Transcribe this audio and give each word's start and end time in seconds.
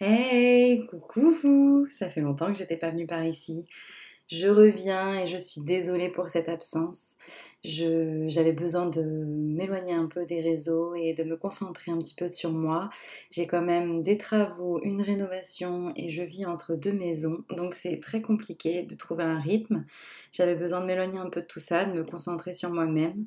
Hey, 0.00 0.86
coucou 0.86 1.86
Ça 1.90 2.08
fait 2.08 2.20
longtemps 2.20 2.52
que 2.52 2.58
j'étais 2.58 2.76
pas 2.76 2.90
venue 2.90 3.06
par 3.06 3.24
ici. 3.24 3.68
Je 4.28 4.46
reviens 4.48 5.18
et 5.20 5.26
je 5.26 5.38
suis 5.38 5.62
désolée 5.62 6.10
pour 6.10 6.28
cette 6.28 6.48
absence. 6.48 7.16
J'avais 7.64 8.52
besoin 8.52 8.86
de 8.86 9.02
m'éloigner 9.02 9.94
un 9.94 10.06
peu 10.06 10.26
des 10.26 10.40
réseaux 10.40 10.94
et 10.94 11.14
de 11.14 11.24
me 11.24 11.36
concentrer 11.36 11.90
un 11.90 11.98
petit 11.98 12.14
peu 12.14 12.30
sur 12.32 12.52
moi. 12.52 12.90
J'ai 13.30 13.46
quand 13.48 13.62
même 13.62 14.02
des 14.02 14.18
travaux, 14.18 14.80
une 14.84 15.02
rénovation 15.02 15.92
et 15.96 16.10
je 16.10 16.22
vis 16.22 16.46
entre 16.46 16.76
deux 16.76 16.92
maisons, 16.92 17.44
donc 17.50 17.74
c'est 17.74 17.98
très 18.00 18.22
compliqué 18.22 18.82
de 18.84 18.94
trouver 18.94 19.24
un 19.24 19.40
rythme. 19.40 19.84
J'avais 20.32 20.54
besoin 20.54 20.80
de 20.80 20.86
m'éloigner 20.86 21.18
un 21.18 21.30
peu 21.30 21.40
de 21.42 21.46
tout 21.46 21.60
ça, 21.60 21.84
de 21.84 21.92
me 21.92 22.04
concentrer 22.04 22.54
sur 22.54 22.70
moi-même. 22.70 23.26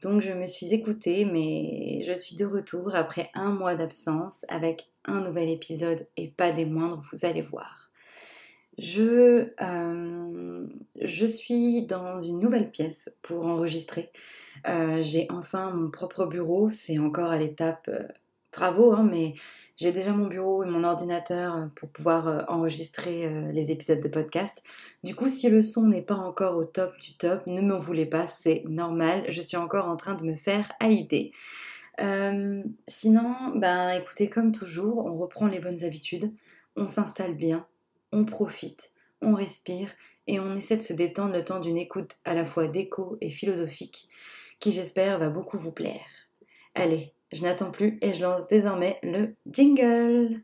Donc 0.00 0.22
je 0.22 0.30
me 0.30 0.46
suis 0.46 0.72
écoutée, 0.72 1.24
mais 1.24 2.04
je 2.06 2.12
suis 2.12 2.36
de 2.36 2.46
retour 2.46 2.94
après 2.94 3.30
un 3.34 3.50
mois 3.50 3.74
d'absence 3.74 4.44
avec 4.48 4.90
un 5.04 5.20
nouvel 5.20 5.48
épisode 5.48 6.06
et 6.16 6.28
pas 6.28 6.52
des 6.52 6.64
moindres, 6.64 7.02
vous 7.12 7.24
allez 7.24 7.42
voir. 7.42 7.90
Je, 8.78 9.50
euh, 9.60 10.66
je 11.00 11.26
suis 11.26 11.82
dans 11.82 12.20
une 12.20 12.38
nouvelle 12.38 12.70
pièce 12.70 13.18
pour 13.22 13.44
enregistrer. 13.44 14.12
Euh, 14.68 15.02
j'ai 15.02 15.26
enfin 15.30 15.70
mon 15.70 15.90
propre 15.90 16.26
bureau, 16.26 16.70
c'est 16.70 16.98
encore 16.98 17.30
à 17.30 17.38
l'étape 17.38 17.88
euh, 17.88 18.06
travaux, 18.58 18.92
hein, 18.92 19.06
mais 19.08 19.34
j'ai 19.76 19.92
déjà 19.92 20.12
mon 20.12 20.26
bureau 20.26 20.64
et 20.64 20.66
mon 20.66 20.82
ordinateur 20.82 21.54
euh, 21.54 21.66
pour 21.76 21.88
pouvoir 21.90 22.26
euh, 22.26 22.42
enregistrer 22.48 23.26
euh, 23.26 23.52
les 23.52 23.70
épisodes 23.70 24.00
de 24.00 24.08
podcast. 24.08 24.64
Du 25.04 25.14
coup, 25.14 25.28
si 25.28 25.48
le 25.48 25.62
son 25.62 25.86
n'est 25.86 26.02
pas 26.02 26.16
encore 26.16 26.56
au 26.56 26.64
top 26.64 26.98
du 26.98 27.16
top, 27.16 27.46
ne 27.46 27.60
m'en 27.60 27.78
voulez 27.78 28.06
pas, 28.06 28.26
c'est 28.26 28.64
normal. 28.66 29.24
Je 29.28 29.40
suis 29.40 29.56
encore 29.56 29.86
en 29.86 29.96
train 29.96 30.16
de 30.16 30.24
me 30.24 30.34
faire 30.34 30.72
à 30.80 30.88
sinon, 32.88 33.34
ben 33.54 33.90
écoutez, 33.90 34.28
comme 34.28 34.52
toujours, 34.52 35.06
on 35.06 35.16
reprend 35.16 35.46
les 35.46 35.60
bonnes 35.60 35.84
habitudes, 35.84 36.32
on 36.76 36.88
s'installe 36.88 37.34
bien, 37.34 37.66
on 38.12 38.24
profite, 38.24 38.90
on 39.22 39.34
respire 39.34 39.90
et 40.26 40.40
on 40.40 40.56
essaie 40.56 40.76
de 40.76 40.82
se 40.82 40.92
détendre 40.92 41.34
le 41.34 41.44
temps 41.44 41.60
d'une 41.60 41.78
écoute 41.78 42.12
à 42.24 42.34
la 42.34 42.44
fois 42.44 42.66
déco 42.66 43.16
et 43.20 43.30
philosophique 43.30 44.08
qui 44.58 44.72
j'espère 44.72 45.18
va 45.18 45.28
beaucoup 45.28 45.58
vous 45.58 45.72
plaire. 45.72 46.06
Allez, 46.74 47.14
je 47.32 47.42
n'attends 47.42 47.70
plus 47.70 47.98
et 48.00 48.12
je 48.12 48.22
lance 48.22 48.48
désormais 48.48 48.98
le 49.02 49.36
jingle. 49.50 50.42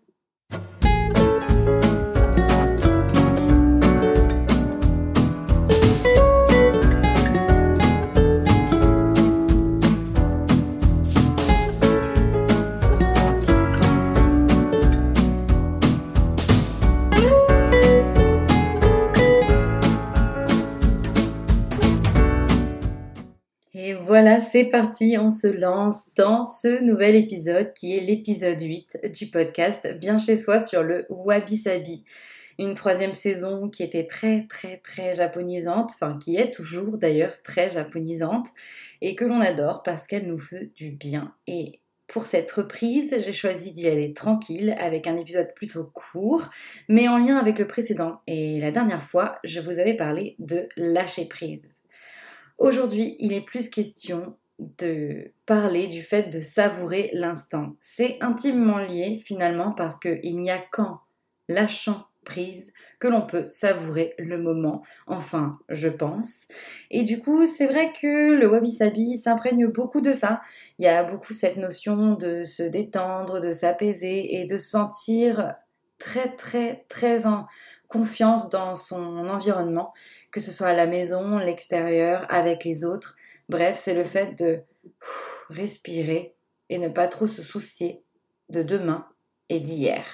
C'est 24.55 24.67
parti, 24.67 25.17
on 25.19 25.31
se 25.31 25.49
lance 25.49 26.15
dans 26.15 26.45
ce 26.45 26.81
nouvel 26.85 27.17
épisode 27.17 27.73
qui 27.73 27.97
est 27.97 28.01
l'épisode 28.01 28.61
8 28.61 29.11
du 29.13 29.27
podcast 29.27 29.99
Bien 29.99 30.17
chez 30.17 30.37
soi 30.37 30.61
sur 30.61 30.85
le 30.85 31.07
Wabi 31.09 31.57
Sabi. 31.57 32.05
Une 32.61 32.75
troisième 32.75 33.15
saison 33.15 33.69
qui 33.69 33.83
était 33.83 34.07
très 34.07 34.47
très 34.47 34.77
très 34.77 35.13
japonisante, 35.13 35.91
enfin 35.93 36.17
qui 36.23 36.37
est 36.37 36.53
toujours 36.53 36.99
d'ailleurs 36.99 37.43
très 37.43 37.69
japonisante 37.69 38.47
et 39.01 39.17
que 39.17 39.25
l'on 39.25 39.41
adore 39.41 39.83
parce 39.83 40.07
qu'elle 40.07 40.29
nous 40.29 40.39
fait 40.39 40.71
du 40.77 40.93
bien. 40.93 41.35
Et 41.49 41.81
pour 42.07 42.27
cette 42.27 42.53
reprise, 42.53 43.13
j'ai 43.19 43.33
choisi 43.33 43.73
d'y 43.73 43.89
aller 43.89 44.15
tranquille 44.15 44.77
avec 44.79 45.09
un 45.09 45.17
épisode 45.17 45.53
plutôt 45.57 45.83
court, 45.83 46.49
mais 46.89 47.09
en 47.09 47.19
lien 47.19 47.39
avec 47.39 47.59
le 47.59 47.67
précédent. 47.67 48.21
Et 48.29 48.61
la 48.61 48.71
dernière 48.71 49.03
fois, 49.03 49.41
je 49.43 49.59
vous 49.59 49.81
avais 49.81 49.97
parlé 49.97 50.37
de 50.39 50.69
lâcher 50.77 51.27
prise. 51.27 51.75
Aujourd'hui, 52.59 53.17
il 53.19 53.33
est 53.33 53.45
plus 53.45 53.69
question 53.69 54.37
de 54.59 55.33
parler 55.47 55.87
du 55.89 56.03
fait 56.03 56.31
de 56.33 56.41
savourer 56.41 57.11
l'instant. 57.13 57.77
C'est 57.81 58.19
intimement 58.21 58.79
lié 58.79 59.21
finalement 59.25 59.73
parce 59.73 59.99
qu'il 59.99 60.41
n'y 60.41 60.51
a 60.51 60.59
qu'en 60.59 61.01
lâchant 61.49 62.07
prise 62.25 62.73
que 62.99 63.09
l'on 63.09 63.23
peut 63.23 63.49
savourer 63.51 64.15
le 64.19 64.39
moment. 64.39 64.83
Enfin, 65.07 65.59
je 65.69 65.89
pense. 65.89 66.49
Et 66.91 67.03
du 67.03 67.21
coup, 67.21 67.45
c'est 67.45 67.67
vrai 67.67 67.93
que 68.01 68.35
le 68.35 68.49
wabi-sabi 68.49 69.19
s'imprègne 69.19 69.67
beaucoup 69.67 70.01
de 70.01 70.13
ça. 70.13 70.41
Il 70.79 70.85
y 70.85 70.89
a 70.89 71.05
beaucoup 71.05 71.35
cette 71.35 71.59
notion 71.59 72.15
de 72.15 72.45
se 72.45 72.63
détendre, 72.63 73.41
de 73.41 73.53
s'apaiser 73.53 74.41
et 74.41 74.47
de 74.47 74.57
sentir 74.57 75.55
très 75.99 76.35
très 76.37 76.85
très 76.89 77.27
en 77.27 77.47
confiance 77.89 78.49
dans 78.49 78.75
son 78.75 79.29
environnement, 79.29 79.93
que 80.33 80.41
ce 80.41 80.51
soit 80.51 80.69
à 80.69 80.75
la 80.75 80.87
maison, 80.87 81.39
l'extérieur, 81.39 82.27
avec 82.29 82.65
les 82.65 82.85
autres. 82.85 83.17
Bref, 83.49 83.77
c'est 83.77 83.95
le 83.95 84.05
fait 84.05 84.39
de 84.39 84.61
respirer 85.51 86.35
et 86.71 86.79
ne 86.79 86.89
pas 86.89 87.09
trop 87.09 87.27
se 87.27 87.43
soucier 87.43 88.03
de 88.49 88.63
demain 88.63 89.07
et 89.49 89.61
d'hier. 89.61 90.05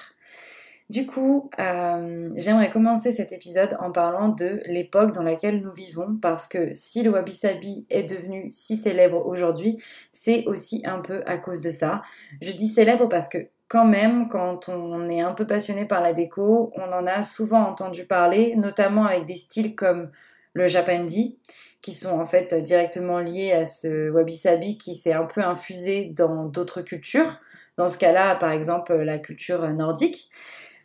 Du 0.91 1.05
coup, 1.05 1.49
euh, 1.57 2.29
j'aimerais 2.35 2.69
commencer 2.69 3.13
cet 3.13 3.31
épisode 3.31 3.77
en 3.79 3.93
parlant 3.93 4.27
de 4.27 4.59
l'époque 4.65 5.13
dans 5.13 5.23
laquelle 5.23 5.61
nous 5.61 5.71
vivons, 5.71 6.17
parce 6.21 6.47
que 6.47 6.73
si 6.73 7.01
le 7.01 7.11
wabi-sabi 7.11 7.87
est 7.89 8.03
devenu 8.03 8.51
si 8.51 8.75
célèbre 8.75 9.25
aujourd'hui, 9.25 9.77
c'est 10.11 10.45
aussi 10.47 10.83
un 10.85 10.99
peu 10.99 11.23
à 11.25 11.37
cause 11.37 11.61
de 11.61 11.69
ça. 11.69 12.01
Je 12.41 12.51
dis 12.51 12.67
célèbre 12.67 13.07
parce 13.07 13.29
que 13.29 13.37
quand 13.69 13.85
même, 13.85 14.27
quand 14.27 14.67
on 14.67 15.07
est 15.07 15.21
un 15.21 15.31
peu 15.31 15.47
passionné 15.47 15.85
par 15.85 16.01
la 16.01 16.11
déco, 16.11 16.73
on 16.75 16.91
en 16.91 17.07
a 17.07 17.23
souvent 17.23 17.61
entendu 17.61 18.03
parler, 18.03 18.57
notamment 18.57 19.05
avec 19.05 19.25
des 19.25 19.37
styles 19.37 19.75
comme 19.75 20.11
le 20.53 20.67
japandi, 20.67 21.37
qui 21.81 21.91
sont 21.93 22.11
en 22.11 22.25
fait 22.25 22.53
directement 22.53 23.19
liés 23.19 23.51
à 23.51 23.65
ce 23.65 24.09
wabi-sabi 24.09 24.77
qui 24.77 24.95
s'est 24.95 25.13
un 25.13 25.25
peu 25.25 25.41
infusé 25.41 26.09
dans 26.09 26.45
d'autres 26.45 26.81
cultures. 26.81 27.39
Dans 27.77 27.89
ce 27.89 27.97
cas-là, 27.97 28.35
par 28.35 28.51
exemple, 28.51 28.93
la 28.93 29.17
culture 29.17 29.67
nordique. 29.73 30.29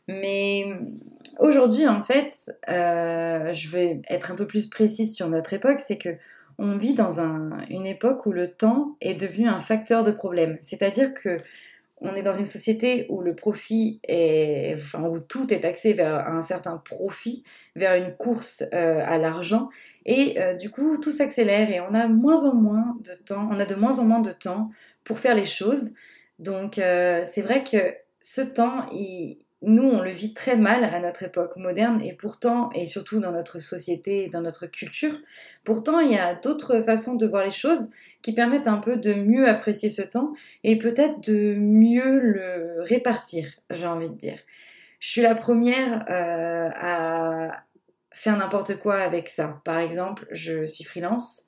Mais 0.09 0.67
aujourd'hui, 1.39 1.87
en 1.87 2.01
fait, 2.01 2.51
euh, 2.69 3.53
je 3.53 3.69
vais 3.69 4.01
être 4.09 4.31
un 4.31 4.37
peu 4.37 4.47
plus 4.47 4.69
précise 4.69 5.15
sur 5.15 5.29
notre 5.29 5.53
époque, 5.53 5.81
c'est 5.81 5.99
que 5.99 6.17
on 6.59 6.77
vit 6.77 6.95
dans 6.95 7.21
une 7.69 7.87
époque 7.87 8.25
où 8.25 8.33
le 8.33 8.49
temps 8.51 8.97
est 9.03 9.15
devenu 9.15 9.47
un 9.47 9.61
facteur 9.61 10.05
de 10.05 10.11
problème. 10.11 10.57
C'est-à-dire 10.63 11.13
que 11.13 11.39
on 12.01 12.15
est 12.15 12.23
dans 12.23 12.35
une 12.35 12.47
société 12.47 13.07
où 13.09 13.23
le 13.23 13.35
profit 13.35 14.01
est, 14.07 14.75
enfin, 14.75 15.03
où 15.05 15.19
tout 15.19 15.53
est 15.53 15.65
axé 15.65 15.95
vers 15.95 16.29
un 16.29 16.43
certain 16.43 16.77
profit, 16.77 17.43
vers 17.75 17.95
une 17.95 18.15
course 18.15 18.65
euh, 18.75 19.03
à 19.05 19.17
l'argent, 19.19 19.71
et 20.05 20.41
euh, 20.41 20.55
du 20.55 20.71
coup 20.71 20.99
tout 20.99 21.13
s'accélère 21.13 21.71
et 21.71 21.81
on 21.81 21.95
a 21.95 22.07
moins 22.07 22.45
en 22.45 22.55
moins 22.55 22.97
de 23.03 23.13
temps, 23.25 23.49
on 23.51 23.59
a 23.59 23.65
de 23.65 23.75
moins 23.75 23.99
en 23.99 24.05
moins 24.05 24.21
de 24.21 24.33
temps 24.33 24.71
pour 25.05 25.19
faire 25.19 25.35
les 25.35 25.47
choses. 25.47 25.95
Donc 26.39 26.79
euh, 26.79 27.25
c'est 27.25 27.43
vrai 27.43 27.65
que 27.65 27.95
ce 28.21 28.43
temps, 28.43 28.87
nous 29.63 29.89
on 29.89 30.03
le 30.03 30.11
vit 30.11 30.35
très 30.35 30.57
mal 30.57 30.85
à 30.85 31.01
notre 31.01 31.23
époque 31.23 31.57
moderne 31.57 32.03
et 32.03 32.13
pourtant, 32.13 32.71
et 32.75 32.87
surtout 32.87 33.21
dans 33.21 33.33
notre 33.33 33.59
société 33.59 34.25
et 34.25 34.29
dans 34.29 34.43
notre 34.43 34.67
culture, 34.67 35.17
pourtant 35.65 36.01
il 36.01 36.13
y 36.13 36.19
a 36.19 36.35
d'autres 36.35 36.83
façons 36.83 37.15
de 37.15 37.27
voir 37.27 37.43
les 37.43 37.51
choses 37.51 37.89
qui 38.27 38.33
permettent 38.33 38.67
un 38.67 38.79
peu 38.79 38.97
de 38.97 39.15
mieux 39.15 39.49
apprécier 39.49 39.89
ce 39.89 40.03
temps 40.03 40.33
et 40.65 40.81
peut-être 40.81 41.21
de 41.21 41.55
mieux 41.55 42.19
le 42.19 42.83
répartir, 42.83 43.47
j'ai 43.71 43.87
envie 43.87 44.11
de 44.11 44.17
dire. 44.17 44.41
Je 44.99 45.11
suis 45.11 45.21
la 45.21 45.37
première 45.37 46.05
euh, 46.11 46.69
à 46.75 47.63
faire 48.11 48.37
n'importe 48.37 48.81
quoi 48.81 48.97
avec 48.97 49.29
ça. 49.29 49.61
Par 49.65 49.79
exemple, 49.79 50.27
je 50.33 50.67
suis 50.67 50.83
freelance, 50.83 51.47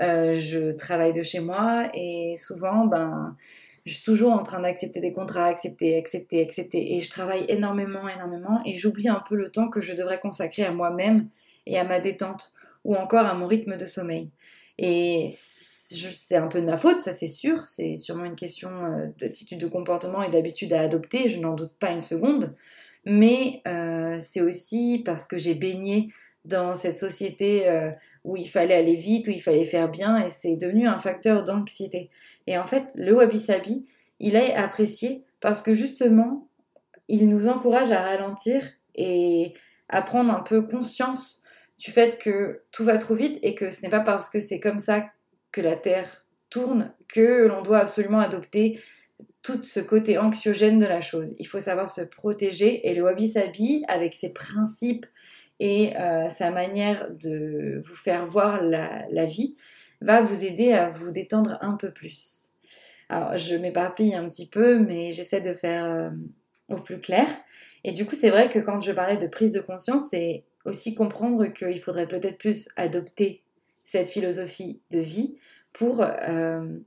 euh, 0.00 0.36
je 0.36 0.70
travaille 0.70 1.12
de 1.12 1.24
chez 1.24 1.40
moi 1.40 1.88
et 1.94 2.34
souvent, 2.36 2.86
ben, 2.86 3.36
je 3.84 3.94
suis 3.94 4.04
toujours 4.04 4.30
en 4.30 4.44
train 4.44 4.60
d'accepter 4.60 5.00
des 5.00 5.12
contrats, 5.12 5.46
accepter, 5.46 5.98
accepter, 5.98 6.44
accepter. 6.44 6.94
Et 6.94 7.00
je 7.00 7.10
travaille 7.10 7.44
énormément, 7.48 8.08
énormément 8.08 8.60
et 8.64 8.78
j'oublie 8.78 9.08
un 9.08 9.20
peu 9.28 9.34
le 9.34 9.48
temps 9.48 9.68
que 9.68 9.80
je 9.80 9.94
devrais 9.94 10.20
consacrer 10.20 10.62
à 10.62 10.70
moi-même 10.70 11.28
et 11.66 11.76
à 11.76 11.82
ma 11.82 11.98
détente 11.98 12.52
ou 12.84 12.94
encore 12.94 13.26
à 13.26 13.34
mon 13.34 13.48
rythme 13.48 13.76
de 13.76 13.86
sommeil. 13.86 14.30
Et 14.78 15.26
c'est 15.90 16.36
un 16.36 16.48
peu 16.48 16.60
de 16.60 16.66
ma 16.66 16.76
faute, 16.76 17.00
ça 17.00 17.12
c'est 17.12 17.26
sûr, 17.26 17.62
c'est 17.64 17.94
sûrement 17.94 18.24
une 18.24 18.36
question 18.36 18.70
euh, 18.84 19.08
d'attitude 19.18 19.58
de 19.58 19.66
comportement 19.66 20.22
et 20.22 20.30
d'habitude 20.30 20.72
à 20.72 20.80
adopter, 20.80 21.28
je 21.28 21.40
n'en 21.40 21.54
doute 21.54 21.72
pas 21.78 21.90
une 21.90 22.00
seconde, 22.00 22.54
mais 23.04 23.62
euh, 23.66 24.18
c'est 24.20 24.40
aussi 24.40 25.02
parce 25.04 25.26
que 25.26 25.38
j'ai 25.38 25.54
baigné 25.54 26.12
dans 26.44 26.74
cette 26.74 26.96
société 26.96 27.68
euh, 27.68 27.90
où 28.24 28.36
il 28.36 28.48
fallait 28.48 28.74
aller 28.74 28.94
vite, 28.94 29.26
où 29.28 29.30
il 29.30 29.42
fallait 29.42 29.64
faire 29.64 29.90
bien, 29.90 30.24
et 30.24 30.30
c'est 30.30 30.56
devenu 30.56 30.86
un 30.86 30.98
facteur 30.98 31.44
d'anxiété. 31.44 32.10
Et 32.46 32.58
en 32.58 32.64
fait, 32.64 32.84
le 32.94 33.14
wabi-sabi, 33.14 33.86
il 34.20 34.36
est 34.36 34.54
apprécié 34.54 35.24
parce 35.40 35.62
que 35.62 35.74
justement, 35.74 36.46
il 37.08 37.28
nous 37.28 37.48
encourage 37.48 37.90
à 37.90 38.02
ralentir 38.02 38.62
et 38.94 39.54
à 39.88 40.02
prendre 40.02 40.32
un 40.32 40.40
peu 40.40 40.62
conscience 40.62 41.42
du 41.78 41.90
fait 41.90 42.18
que 42.18 42.62
tout 42.72 42.84
va 42.84 42.98
trop 42.98 43.14
vite 43.14 43.38
et 43.42 43.54
que 43.54 43.70
ce 43.70 43.82
n'est 43.82 43.88
pas 43.88 44.00
parce 44.00 44.28
que 44.28 44.40
c'est 44.40 44.60
comme 44.60 44.78
ça 44.78 45.06
que 45.52 45.60
la 45.60 45.76
Terre 45.76 46.24
tourne 46.48 46.92
que 47.08 47.46
l'on 47.46 47.62
doit 47.62 47.78
absolument 47.78 48.18
adopter 48.18 48.80
tout 49.42 49.62
ce 49.62 49.80
côté 49.80 50.18
anxiogène 50.18 50.78
de 50.78 50.86
la 50.86 51.00
chose. 51.00 51.32
Il 51.38 51.46
faut 51.46 51.60
savoir 51.60 51.88
se 51.88 52.02
protéger 52.02 52.88
et 52.88 52.94
le 52.94 53.02
Wabi 53.02 53.28
Sabi, 53.28 53.84
avec 53.88 54.14
ses 54.14 54.32
principes 54.32 55.06
et 55.58 55.96
euh, 55.96 56.28
sa 56.28 56.50
manière 56.50 57.10
de 57.10 57.82
vous 57.86 57.94
faire 57.94 58.26
voir 58.26 58.62
la, 58.62 59.24
vie, 59.24 59.56
va 60.00 60.20
vous 60.20 60.44
aider 60.44 60.72
à 60.72 60.90
vous 60.90 61.10
détendre 61.10 61.58
un 61.60 61.76
peu 61.76 61.90
plus. 61.90 62.50
Alors, 63.08 63.36
je 63.36 63.56
m'éparpille 63.56 64.14
un 64.14 64.28
petit 64.28 64.48
peu, 64.48 64.78
mais 64.78 65.12
j'essaie 65.12 65.40
de 65.40 65.54
faire 65.54 65.84
euh, 65.84 66.10
au 66.68 66.76
plus 66.76 67.00
clair. 67.00 67.26
Et 67.84 67.92
du 67.92 68.06
coup, 68.06 68.14
c'est 68.14 68.30
vrai 68.30 68.48
que 68.48 68.58
quand 68.58 68.80
je 68.80 68.92
parlais 68.92 69.16
de 69.16 69.26
prise 69.26 69.52
de 69.52 69.60
conscience, 69.60 70.08
c'est 70.10 70.44
aussi 70.64 70.94
comprendre 70.94 71.46
qu'il 71.46 71.80
faudrait 71.80 72.06
peut-être 72.06 72.38
plus 72.38 72.68
adopter 72.76 73.42
cette 73.90 74.08
philosophie 74.08 74.80
de 74.92 75.00
vie 75.00 75.36
pour 75.72 76.00
euh, 76.00 76.78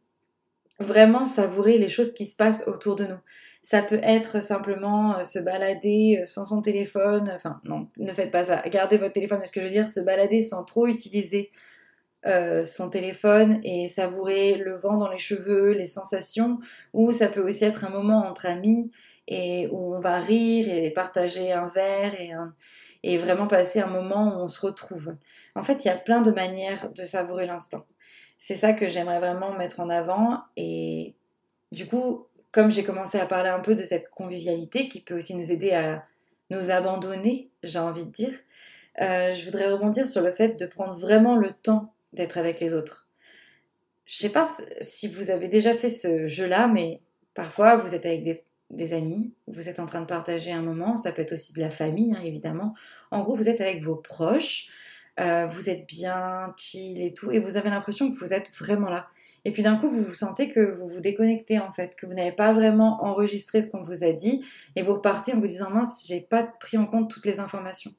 vraiment 0.80 1.26
savourer 1.26 1.78
les 1.78 1.90
choses 1.90 2.14
qui 2.14 2.26
se 2.26 2.38
passent 2.38 2.66
autour 2.66 2.96
de 2.96 3.06
nous. 3.06 3.20
Ça 3.62 3.82
peut 3.82 4.00
être 4.02 4.42
simplement 4.42 5.18
euh, 5.18 5.24
se 5.24 5.40
balader 5.40 6.20
euh, 6.22 6.26
sans 6.26 6.46
son 6.46 6.62
téléphone, 6.62 7.30
enfin 7.36 7.60
non, 7.66 7.90
ne 7.98 8.14
faites 8.14 8.32
pas 8.32 8.46
ça, 8.46 8.62
gardez 8.70 8.98
votre 8.98 9.14
téléphone, 9.14 9.40
mais 9.42 9.48
ce 9.48 9.52
que 9.52 9.60
je 9.60 9.66
veux 9.66 9.72
dire, 9.72 9.90
se 9.90 10.00
balader 10.00 10.44
sans 10.44 10.64
trop 10.64 10.88
utiliser 10.88 11.52
son 12.64 12.90
téléphone 12.90 13.60
et 13.66 13.90
savourer 13.90 14.56
le 14.56 14.78
vent 14.78 14.96
dans 14.96 15.10
les 15.10 15.18
cheveux, 15.18 15.72
les 15.72 15.88
sensations, 15.88 16.58
ou 16.94 17.12
ça 17.12 17.28
peut 17.28 17.46
aussi 17.46 17.66
être 17.66 17.84
un 17.84 17.90
moment 17.90 18.26
entre 18.26 18.46
amis 18.46 18.92
et 19.28 19.68
où 19.74 19.94
on 19.94 20.00
va 20.00 20.22
rire 20.22 20.68
et 20.70 20.92
partager 20.92 21.52
un 21.52 21.68
verre 21.68 22.14
et, 22.18 22.32
et 23.04 23.18
vraiment 23.18 23.48
passer 23.48 23.80
un 23.80 23.88
moment 23.88 24.36
où 24.36 24.42
on 24.42 24.48
se 24.48 24.66
retrouve. 24.66 25.16
En 25.56 25.62
fait, 25.62 25.86
il 25.86 25.88
y 25.88 25.92
a 25.92 25.98
plein 25.98 26.22
de 26.22 26.32
manières 26.32 26.92
de 26.94 27.04
savourer 27.04 27.46
l'instant 27.46 27.86
c'est 28.46 28.58
ça 28.58 28.74
que 28.74 28.90
j'aimerais 28.90 29.20
vraiment 29.20 29.54
mettre 29.54 29.80
en 29.80 29.90
avant. 29.90 30.42
Et 30.58 31.16
du 31.72 31.88
coup, 31.88 32.28
comme 32.52 32.72
j'ai 32.72 32.84
commencé 32.84 33.18
à 33.18 33.26
parler 33.26 33.50
un 33.50 33.62
peu 33.62 33.74
de 33.74 33.84
cette 33.84 34.10
convivialité 34.10 34.90
qui 34.90 35.00
peut 35.00 35.18
aussi 35.18 35.34
nous 35.34 35.54
aider 35.54 35.72
à 35.72 36.04
nous 36.50 36.70
abandonner, 36.70 37.52
j'ai 37.64 37.80
envie 37.80 38.04
de 38.04 38.12
dire, 38.12 38.38
euh, 39.00 39.34
je 39.34 39.46
voudrais 39.46 39.72
rebondir 39.72 40.10
sur 40.10 40.22
le 40.22 40.34
fait 40.34 40.60
de 40.60 40.66
prendre 40.66 41.00
vraiment 41.00 41.38
le 41.38 41.52
temps 41.52 41.94
d'être 42.12 42.38
avec 42.38 42.60
les 42.60 42.74
autres. 42.74 43.08
Je 44.04 44.18
sais 44.18 44.30
pas 44.34 44.52
si 44.82 45.08
vous 45.08 45.32
avez 45.32 45.48
déjà 45.48 45.74
fait 45.74 45.90
ce 45.90 46.28
jeu-là, 46.28 46.68
mais 46.68 47.00
parfois 47.36 47.78
vous 47.78 47.96
êtes 47.96 48.06
avec 48.06 48.26
des, 48.26 48.44
amis, 48.94 49.34
vous 49.48 49.70
êtes 49.70 49.80
en 49.80 49.86
train 49.86 50.02
de 50.02 50.06
partager 50.06 50.52
un 50.52 50.62
moment, 50.62 50.96
ça 50.96 51.12
peut 51.12 51.22
être 51.22 51.34
aussi 51.34 51.54
de 51.54 51.60
la 51.60 51.70
famille, 51.70 52.14
hein, 52.14 52.22
évidemment. 52.24 52.74
En 53.12 53.24
gros, 53.24 53.36
vous 53.36 53.50
êtes 53.50 53.62
avec 53.62 53.84
vos 53.84 53.96
proches, 53.96 54.68
euh, 55.20 55.46
vous 55.46 55.70
êtes 55.70 55.88
bien 55.88 56.54
chill 56.58 57.02
et 57.02 57.14
tout, 57.14 57.32
et 57.32 57.40
vous 57.40 57.58
avez 57.58 57.70
l'impression 57.70 58.12
que 58.12 58.20
vous 58.20 58.34
êtes 58.34 58.50
vraiment 58.58 58.90
là. 58.90 59.08
Et 59.46 59.52
puis 59.52 59.62
d'un 59.62 59.76
coup, 59.76 59.90
vous 59.90 60.04
vous 60.04 60.14
sentez 60.14 60.50
que 60.50 60.78
vous 60.78 60.88
vous 60.88 61.02
déconnectez 61.02 61.60
en 61.60 61.72
fait, 61.72 61.96
que 61.96 62.06
vous 62.06 62.14
n'avez 62.14 62.32
pas 62.32 62.54
vraiment 62.54 63.04
enregistré 63.04 63.62
ce 63.62 63.68
qu'on 63.68 63.84
vous 63.84 64.04
a 64.04 64.14
dit, 64.14 64.44
et 64.76 64.82
vous 64.82 64.94
repartez 64.94 65.34
en 65.34 65.40
vous 65.40 65.48
disant 65.48 65.70
mince, 65.70 66.06
j'ai 66.08 66.22
pas 66.22 66.44
pris 66.44 66.78
en 66.78 66.86
compte 66.86 67.10
toutes 67.10 67.26
les 67.26 67.40
informations. 67.40 67.94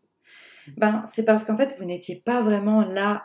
Ben, 0.77 1.05
c'est 1.07 1.25
parce 1.25 1.45
qu'en 1.45 1.57
fait, 1.57 1.77
vous 1.79 1.85
n'étiez 1.85 2.17
pas 2.17 2.41
vraiment 2.41 2.83
là, 2.85 3.25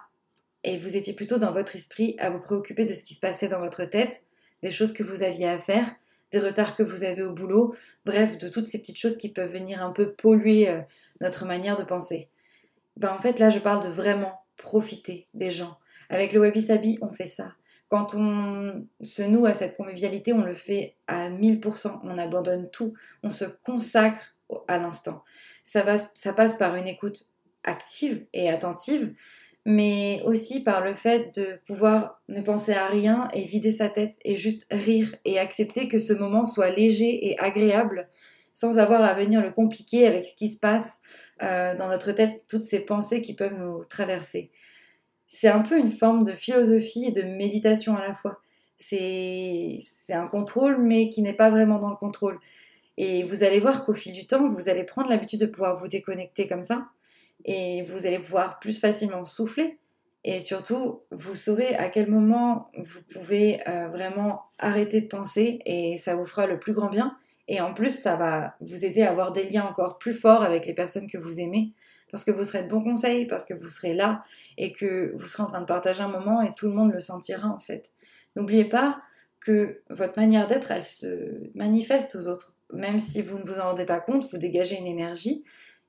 et 0.63 0.77
vous 0.77 0.97
étiez 0.97 1.13
plutôt 1.13 1.37
dans 1.37 1.53
votre 1.53 1.75
esprit 1.75 2.15
à 2.19 2.29
vous 2.29 2.39
préoccuper 2.39 2.85
de 2.85 2.93
ce 2.93 3.03
qui 3.03 3.13
se 3.13 3.19
passait 3.19 3.47
dans 3.47 3.59
votre 3.59 3.85
tête, 3.85 4.23
des 4.61 4.71
choses 4.71 4.91
que 4.91 5.03
vous 5.03 5.23
aviez 5.23 5.47
à 5.47 5.57
faire, 5.57 5.95
des 6.31 6.39
retards 6.39 6.75
que 6.75 6.83
vous 6.83 7.03
avez 7.03 7.23
au 7.23 7.33
boulot, 7.33 7.75
bref, 8.05 8.37
de 8.37 8.49
toutes 8.49 8.67
ces 8.67 8.79
petites 8.79 8.97
choses 8.97 9.17
qui 9.17 9.31
peuvent 9.31 9.51
venir 9.51 9.83
un 9.83 9.91
peu 9.91 10.13
polluer 10.13 10.69
euh, 10.69 10.81
notre 11.21 11.45
manière 11.45 11.75
de 11.75 11.83
penser. 11.83 12.29
Ben, 12.97 13.11
en 13.11 13.19
fait 13.19 13.39
là 13.39 13.49
je 13.49 13.59
parle 13.59 13.83
de 13.83 13.89
vraiment 13.89 14.41
profiter 14.57 15.27
des 15.33 15.51
gens. 15.51 15.77
Avec 16.09 16.33
le 16.33 16.39
Wabi 16.39 16.61
Sabi, 16.61 16.97
on 17.01 17.11
fait 17.11 17.27
ça. 17.27 17.53
Quand 17.87 18.13
on 18.13 18.85
se 19.01 19.23
noue 19.23 19.45
à 19.45 19.53
cette 19.53 19.75
convivialité, 19.75 20.33
on 20.33 20.43
le 20.43 20.53
fait 20.53 20.95
à 21.07 21.29
1000%, 21.29 22.01
on 22.03 22.17
abandonne 22.17 22.69
tout, 22.69 22.93
on 23.23 23.29
se 23.29 23.45
consacre 23.45 24.35
à 24.67 24.77
l'instant. 24.77 25.23
Ça, 25.63 25.83
ça 26.13 26.33
passe 26.33 26.57
par 26.57 26.75
une 26.75 26.87
écoute 26.87 27.29
active 27.63 28.25
et 28.33 28.49
attentive, 28.49 29.13
mais 29.65 30.21
aussi 30.25 30.61
par 30.63 30.83
le 30.83 30.93
fait 30.93 31.35
de 31.37 31.59
pouvoir 31.65 32.21
ne 32.27 32.41
penser 32.41 32.73
à 32.73 32.87
rien 32.87 33.27
et 33.33 33.43
vider 33.43 33.71
sa 33.71 33.89
tête 33.89 34.15
et 34.23 34.37
juste 34.37 34.65
rire 34.71 35.15
et 35.25 35.39
accepter 35.39 35.87
que 35.87 35.99
ce 35.99 36.13
moment 36.13 36.45
soit 36.45 36.71
léger 36.71 37.27
et 37.27 37.37
agréable 37.39 38.07
sans 38.53 38.77
avoir 38.77 39.01
à 39.03 39.13
venir 39.13 39.41
le 39.41 39.51
compliquer 39.51 40.05
avec 40.05 40.25
ce 40.25 40.35
qui 40.35 40.49
se 40.49 40.59
passe 40.59 41.01
euh, 41.41 41.75
dans 41.75 41.87
notre 41.87 42.11
tête 42.11 42.43
toutes 42.49 42.61
ces 42.61 42.81
pensées 42.81 43.21
qui 43.21 43.33
peuvent 43.33 43.57
nous 43.57 43.85
traverser. 43.85 44.51
C'est 45.29 45.47
un 45.47 45.61
peu 45.61 45.79
une 45.79 45.91
forme 45.91 46.23
de 46.23 46.31
philosophie 46.31 47.05
et 47.05 47.11
de 47.11 47.21
méditation 47.21 47.95
à 47.95 48.01
la 48.01 48.13
fois. 48.13 48.41
C'est 48.75 49.79
un 50.09 50.27
contrôle, 50.27 50.77
mais 50.81 51.09
qui 51.09 51.21
n'est 51.21 51.31
pas 51.31 51.49
vraiment 51.49 51.79
dans 51.79 51.89
le 51.89 51.95
contrôle. 51.95 52.39
Et 52.97 53.23
vous 53.23 53.43
allez 53.43 53.61
voir 53.61 53.85
qu'au 53.85 53.93
fil 53.93 54.11
du 54.11 54.27
temps, 54.27 54.49
vous 54.49 54.67
allez 54.67 54.83
prendre 54.83 55.09
l'habitude 55.09 55.39
de 55.39 55.45
pouvoir 55.45 55.77
vous 55.77 55.87
déconnecter 55.87 56.47
comme 56.47 56.61
ça, 56.61 56.87
et 57.45 57.83
vous 57.83 58.05
allez 58.05 58.19
pouvoir 58.19 58.59
plus 58.59 58.79
facilement 58.79 59.25
souffler. 59.25 59.77
Et 60.23 60.41
surtout, 60.41 61.03
vous 61.11 61.35
saurez 61.35 61.75
à 61.75 61.89
quel 61.89 62.09
moment 62.09 62.71
vous 62.77 63.01
pouvez 63.13 63.61
euh, 63.67 63.87
vraiment 63.87 64.43
arrêter 64.57 65.01
de 65.01 65.07
penser, 65.07 65.59
et 65.65 65.97
ça 65.97 66.15
vous 66.15 66.25
fera 66.25 66.45
le 66.45 66.59
plus 66.59 66.73
grand 66.73 66.89
bien. 66.89 67.17
Et 67.47 67.61
en 67.61 67.73
plus, 67.73 67.97
ça 67.97 68.15
va 68.15 68.55
vous 68.59 68.85
aider 68.85 69.01
à 69.01 69.11
avoir 69.11 69.31
des 69.31 69.49
liens 69.49 69.65
encore 69.65 69.97
plus 69.97 70.13
forts 70.13 70.43
avec 70.43 70.65
les 70.65 70.73
personnes 70.73 71.07
que 71.07 71.17
vous 71.17 71.39
aimez, 71.39 71.73
parce 72.11 72.23
que 72.23 72.31
vous 72.31 72.43
serez 72.43 72.63
de 72.63 72.67
bons 72.67 72.83
conseils, 72.83 73.25
parce 73.25 73.45
que 73.45 73.53
vous 73.53 73.69
serez 73.69 73.93
là 73.93 74.23
et 74.57 74.71
que 74.71 75.13
vous 75.15 75.27
serez 75.27 75.43
en 75.43 75.47
train 75.47 75.61
de 75.61 75.65
partager 75.65 76.01
un 76.01 76.09
moment 76.09 76.41
et 76.41 76.53
tout 76.53 76.67
le 76.67 76.73
monde 76.73 76.91
le 76.91 76.99
sentira 76.99 77.47
en 77.47 77.59
fait. 77.59 77.91
N'oubliez 78.35 78.65
pas 78.65 79.01
que 79.39 79.81
votre 79.89 80.19
manière 80.19 80.47
d'être, 80.47 80.71
elle 80.71 80.83
se 80.83 81.49
manifeste 81.55 82.15
aux 82.15 82.27
autres. 82.27 82.55
Même 82.73 82.99
si 82.99 83.21
vous 83.21 83.37
ne 83.37 83.43
vous 83.43 83.59
en 83.59 83.69
rendez 83.69 83.85
pas 83.85 83.99
compte, 83.99 84.29
vous 84.31 84.37
dégagez 84.37 84.77
une 84.77 84.87
énergie. 84.87 85.43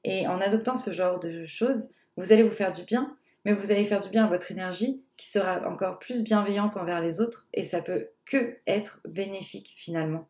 Et 0.05 0.27
en 0.27 0.41
adoptant 0.41 0.77
ce 0.77 0.93
genre 0.93 1.21
de 1.21 1.45
choses, 1.45 1.91
vous 2.17 2.33
allez 2.33 2.43
vous 2.43 2.51
faire 2.55 2.73
du 2.73 2.83
bien, 2.83 3.17
mais 3.45 3.53
vous 3.53 3.71
allez 3.71 3.85
faire 3.85 4.01
du 4.01 4.09
bien 4.09 4.25
à 4.25 4.29
votre 4.29 4.51
énergie 4.51 5.05
qui 5.17 5.29
sera 5.29 5.67
encore 5.69 5.99
plus 5.99 6.23
bienveillante 6.23 6.77
envers 6.77 7.01
les 7.01 7.21
autres 7.21 7.47
et 7.53 7.65
ça 7.65 7.83
peut 7.83 8.09
que 8.25 8.57
être 8.67 9.01
bénéfique 9.07 9.73
finalement. 9.77 10.29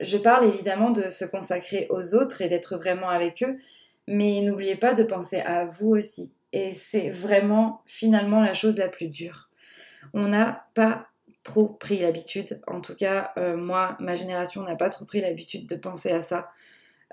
Je 0.00 0.16
parle 0.16 0.46
évidemment 0.46 0.90
de 0.90 1.08
se 1.08 1.24
consacrer 1.24 1.86
aux 1.90 2.14
autres 2.14 2.42
et 2.42 2.48
d'être 2.48 2.76
vraiment 2.76 3.08
avec 3.08 3.42
eux, 3.42 3.58
mais 4.08 4.40
n'oubliez 4.42 4.76
pas 4.76 4.94
de 4.94 5.04
penser 5.04 5.38
à 5.40 5.66
vous 5.66 5.90
aussi. 5.90 6.32
Et 6.52 6.74
c'est 6.74 7.10
vraiment 7.10 7.82
finalement 7.86 8.40
la 8.40 8.54
chose 8.54 8.76
la 8.76 8.88
plus 8.88 9.08
dure. 9.08 9.48
On 10.12 10.28
n'a 10.28 10.66
pas 10.74 11.06
trop 11.44 11.66
pris 11.66 11.98
l'habitude, 11.98 12.60
en 12.66 12.80
tout 12.80 12.94
cas 12.94 13.32
euh, 13.36 13.56
moi, 13.56 13.96
ma 14.00 14.14
génération 14.14 14.62
n'a 14.62 14.76
pas 14.76 14.90
trop 14.90 15.04
pris 15.04 15.20
l'habitude 15.20 15.66
de 15.66 15.76
penser 15.76 16.10
à 16.10 16.20
ça. 16.20 16.50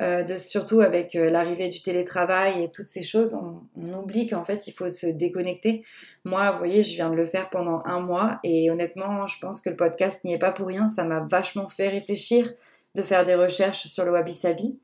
Euh, 0.01 0.23
de, 0.23 0.37
surtout 0.37 0.79
avec 0.79 1.13
euh, 1.15 1.29
l'arrivée 1.29 1.67
du 1.67 1.81
télétravail 1.81 2.63
et 2.63 2.71
toutes 2.71 2.87
ces 2.87 3.03
choses, 3.03 3.33
on, 3.33 3.63
on 3.75 3.93
oublie 4.01 4.27
qu'en 4.27 4.45
fait 4.45 4.65
il 4.67 4.71
faut 4.71 4.89
se 4.89 5.07
déconnecter. 5.07 5.83
Moi, 6.23 6.51
vous 6.51 6.57
voyez, 6.57 6.83
je 6.83 6.93
viens 6.93 7.09
de 7.09 7.15
le 7.15 7.25
faire 7.25 7.49
pendant 7.49 7.81
un 7.83 7.99
mois 7.99 8.39
et 8.45 8.71
honnêtement, 8.71 9.27
je 9.27 9.37
pense 9.41 9.59
que 9.59 9.69
le 9.69 9.75
podcast 9.75 10.23
n'y 10.23 10.33
est 10.33 10.39
pas 10.39 10.53
pour 10.53 10.67
rien. 10.67 10.87
Ça 10.87 11.03
m'a 11.03 11.19
vachement 11.19 11.67
fait 11.67 11.89
réfléchir 11.89 12.49
de 12.95 13.01
faire 13.01 13.25
des 13.25 13.35
recherches 13.35 13.87
sur 13.87 14.05
le 14.05 14.11
wabi-sabi. 14.11 14.79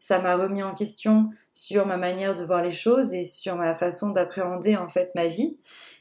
Ça 0.00 0.18
m'a 0.18 0.34
remis 0.34 0.62
en 0.62 0.74
question 0.74 1.28
sur 1.52 1.86
ma 1.86 1.98
manière 1.98 2.34
de 2.34 2.42
voir 2.42 2.62
les 2.62 2.72
choses 2.72 3.12
et 3.12 3.24
sur 3.24 3.54
ma 3.56 3.74
façon 3.74 4.08
d'appréhender 4.08 4.76
en 4.76 4.88
fait 4.88 5.14
ma 5.14 5.26
vie. 5.26 5.58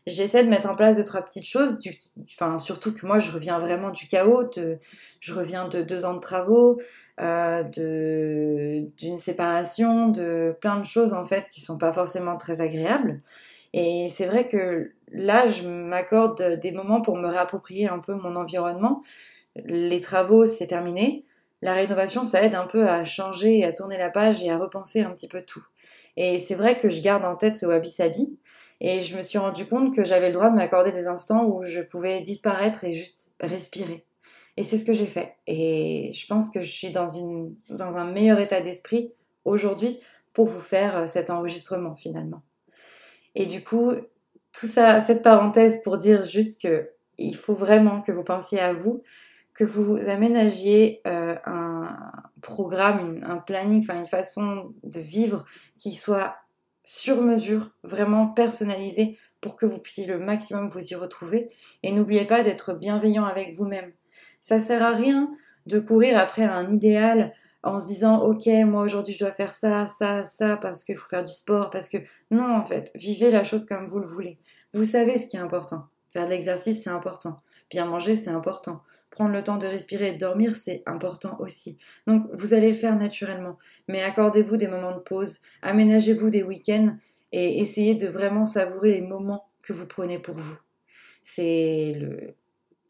J'essaie 0.07 0.43
de 0.43 0.49
mettre 0.49 0.69
en 0.69 0.75
place 0.75 0.95
deux 0.95 1.03
trois 1.03 1.21
petites 1.21 1.45
choses, 1.45 1.77
enfin 2.33 2.57
surtout 2.57 2.93
que 2.93 3.05
moi 3.05 3.19
je 3.19 3.31
reviens 3.31 3.59
vraiment 3.59 3.91
du 3.91 4.07
chaos, 4.07 4.49
je 5.19 5.33
reviens 5.33 5.67
de 5.67 5.81
deux 5.81 6.05
ans 6.05 6.13
de 6.13 6.19
travaux, 6.19 6.79
euh, 7.19 7.63
d'une 7.63 9.17
séparation, 9.17 10.07
de 10.07 10.55
plein 10.61 10.79
de 10.79 10.85
choses 10.85 11.13
en 11.13 11.25
fait 11.25 11.47
qui 11.49 11.59
sont 11.59 11.77
pas 11.77 11.91
forcément 11.91 12.37
très 12.37 12.61
agréables. 12.61 13.21
Et 13.73 14.07
c'est 14.09 14.25
vrai 14.25 14.47
que 14.47 14.93
là, 15.11 15.47
je 15.47 15.67
m'accorde 15.67 16.59
des 16.59 16.71
moments 16.71 17.01
pour 17.01 17.17
me 17.17 17.27
réapproprier 17.27 17.87
un 17.87 17.99
peu 17.99 18.15
mon 18.15 18.35
environnement. 18.35 19.01
Les 19.65 20.01
travaux, 20.01 20.45
c'est 20.45 20.67
terminé 20.67 21.25
la 21.61 21.73
rénovation, 21.73 22.25
ça 22.25 22.43
aide 22.43 22.55
un 22.55 22.65
peu 22.65 22.87
à 22.87 23.03
changer, 23.03 23.65
à 23.65 23.73
tourner 23.73 23.97
la 23.97 24.09
page 24.09 24.43
et 24.43 24.49
à 24.49 24.57
repenser 24.57 25.01
un 25.01 25.11
petit 25.11 25.27
peu 25.27 25.41
tout. 25.41 25.65
Et 26.15 26.39
c'est 26.39 26.55
vrai 26.55 26.79
que 26.79 26.89
je 26.89 27.01
garde 27.01 27.25
en 27.25 27.35
tête 27.35 27.57
ce 27.57 27.65
wabi-sabi. 27.65 28.37
Et 28.81 29.03
je 29.03 29.17
me 29.17 29.21
suis 29.21 29.37
rendu 29.37 29.65
compte 29.65 29.93
que 29.93 30.05
j'avais 30.05 30.27
le 30.27 30.33
droit 30.33 30.49
de 30.49 30.55
m'accorder 30.55 30.93
des 30.93 31.07
instants 31.07 31.45
où 31.45 31.63
je 31.63 31.81
pouvais 31.81 32.21
disparaître 32.21 32.85
et 32.85 32.93
juste 32.93 33.33
respirer. 33.41 34.05
Et 34.55 34.63
c'est 34.63 34.77
ce 34.77 34.85
que 34.85 34.93
j'ai 34.93 35.05
fait. 35.05 35.35
Et 35.47 36.11
je 36.13 36.27
pense 36.27 36.49
que 36.49 36.61
je 36.61 36.71
suis 36.71 36.91
dans, 36.91 37.07
une, 37.07 37.55
dans 37.69 37.97
un 37.97 38.05
meilleur 38.05 38.39
état 38.39 38.61
d'esprit 38.61 39.13
aujourd'hui 39.43 39.99
pour 40.33 40.47
vous 40.47 40.61
faire 40.61 40.97
euh, 40.97 41.07
cet 41.07 41.29
enregistrement 41.29 41.95
finalement. 41.95 42.41
Et 43.35 43.45
du 43.45 43.63
coup, 43.63 43.91
tout 44.53 44.65
ça, 44.65 45.01
cette 45.01 45.23
parenthèse 45.23 45.81
pour 45.83 45.97
dire 45.97 46.23
juste 46.23 46.61
que 46.61 46.89
il 47.17 47.35
faut 47.35 47.53
vraiment 47.53 48.01
que 48.01 48.13
vous 48.13 48.23
pensiez 48.23 48.59
à 48.59 48.73
vous, 48.73 49.03
que 49.53 49.63
vous 49.63 49.97
aménagiez 50.09 51.01
euh, 51.07 51.35
un 51.45 51.97
programme, 52.41 53.19
un 53.23 53.37
planning, 53.37 53.81
enfin 53.81 53.99
une 53.99 54.05
façon 54.05 54.73
de 54.83 54.99
vivre 54.99 55.45
qui 55.77 55.95
soit 55.95 56.35
sur 56.83 57.21
mesure, 57.21 57.71
vraiment 57.83 58.27
personnalisé 58.27 59.17
pour 59.41 59.55
que 59.55 59.65
vous 59.65 59.79
puissiez 59.79 60.05
le 60.05 60.17
maximum 60.17 60.69
vous 60.69 60.91
y 60.91 60.95
retrouver. 60.95 61.49
Et 61.83 61.91
n'oubliez 61.91 62.25
pas 62.25 62.43
d'être 62.43 62.73
bienveillant 62.73 63.25
avec 63.25 63.55
vous-même. 63.55 63.91
Ça 64.41 64.59
sert 64.59 64.83
à 64.83 64.91
rien 64.91 65.29
de 65.65 65.79
courir 65.79 66.17
après 66.17 66.43
un 66.43 66.69
idéal 66.69 67.33
en 67.61 67.79
se 67.79 67.87
disant 67.87 68.21
ok 68.21 68.47
moi 68.65 68.83
aujourd'hui 68.83 69.13
je 69.13 69.19
dois 69.19 69.31
faire 69.31 69.53
ça, 69.53 69.87
ça, 69.87 70.23
ça 70.23 70.57
parce 70.57 70.83
qu'il 70.83 70.95
faut 70.95 71.09
faire 71.09 71.23
du 71.23 71.31
sport, 71.31 71.69
parce 71.69 71.89
que 71.89 71.97
non 72.31 72.55
en 72.55 72.65
fait, 72.65 72.91
vivez 72.95 73.31
la 73.31 73.43
chose 73.43 73.65
comme 73.65 73.87
vous 73.87 73.99
le 73.99 74.07
voulez. 74.07 74.39
Vous 74.73 74.85
savez 74.85 75.17
ce 75.17 75.27
qui 75.27 75.35
est 75.35 75.41
important. 75.41 75.87
Faire 76.11 76.25
de 76.25 76.31
l'exercice 76.31 76.83
c'est 76.83 76.89
important. 76.89 77.41
Bien 77.69 77.85
manger 77.85 78.15
c'est 78.15 78.29
important. 78.29 78.81
Prendre 79.11 79.31
le 79.31 79.43
temps 79.43 79.57
de 79.57 79.67
respirer 79.67 80.09
et 80.09 80.13
de 80.13 80.17
dormir 80.17 80.55
c'est 80.55 80.83
important 80.85 81.37
aussi. 81.39 81.77
Donc 82.07 82.27
vous 82.33 82.53
allez 82.53 82.69
le 82.69 82.77
faire 82.77 82.95
naturellement. 82.95 83.57
Mais 83.87 84.01
accordez-vous 84.03 84.57
des 84.57 84.67
moments 84.67 84.95
de 84.95 85.01
pause, 85.01 85.39
aménagez-vous 85.61 86.29
des 86.29 86.43
week-ends 86.43 86.95
et 87.31 87.59
essayez 87.61 87.95
de 87.95 88.07
vraiment 88.07 88.45
savourer 88.45 88.91
les 88.91 89.01
moments 89.01 89.49
que 89.61 89.73
vous 89.73 89.85
prenez 89.85 90.19
pour 90.19 90.35
vous. 90.35 90.57
C'est 91.21 91.95
le, 91.99 92.35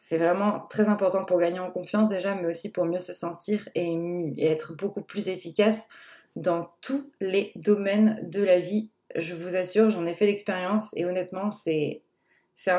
c'est 0.09 0.17
vraiment 0.17 0.61
très 0.71 0.89
important 0.89 1.23
pour 1.23 1.37
gagner 1.37 1.59
en 1.59 1.69
confiance 1.69 2.09
déjà, 2.09 2.33
mais 2.33 2.47
aussi 2.47 2.71
pour 2.71 2.85
mieux 2.85 2.97
se 2.97 3.13
sentir 3.13 3.69
et, 3.75 3.95
être 4.39 4.75
beaucoup 4.75 5.03
plus 5.03 5.27
efficace 5.27 5.87
dans 6.35 6.71
tous 6.81 7.11
les 7.21 7.51
domaines 7.55 8.17
de 8.23 8.41
la 8.41 8.59
vie. 8.59 8.89
Je 9.15 9.35
vous 9.35 9.55
assure, 9.55 9.91
j'en 9.91 10.07
ai 10.07 10.15
fait 10.15 10.25
l'expérience 10.25 10.95
et 10.95 11.05
honnêtement, 11.05 11.51
c'est 11.51 12.01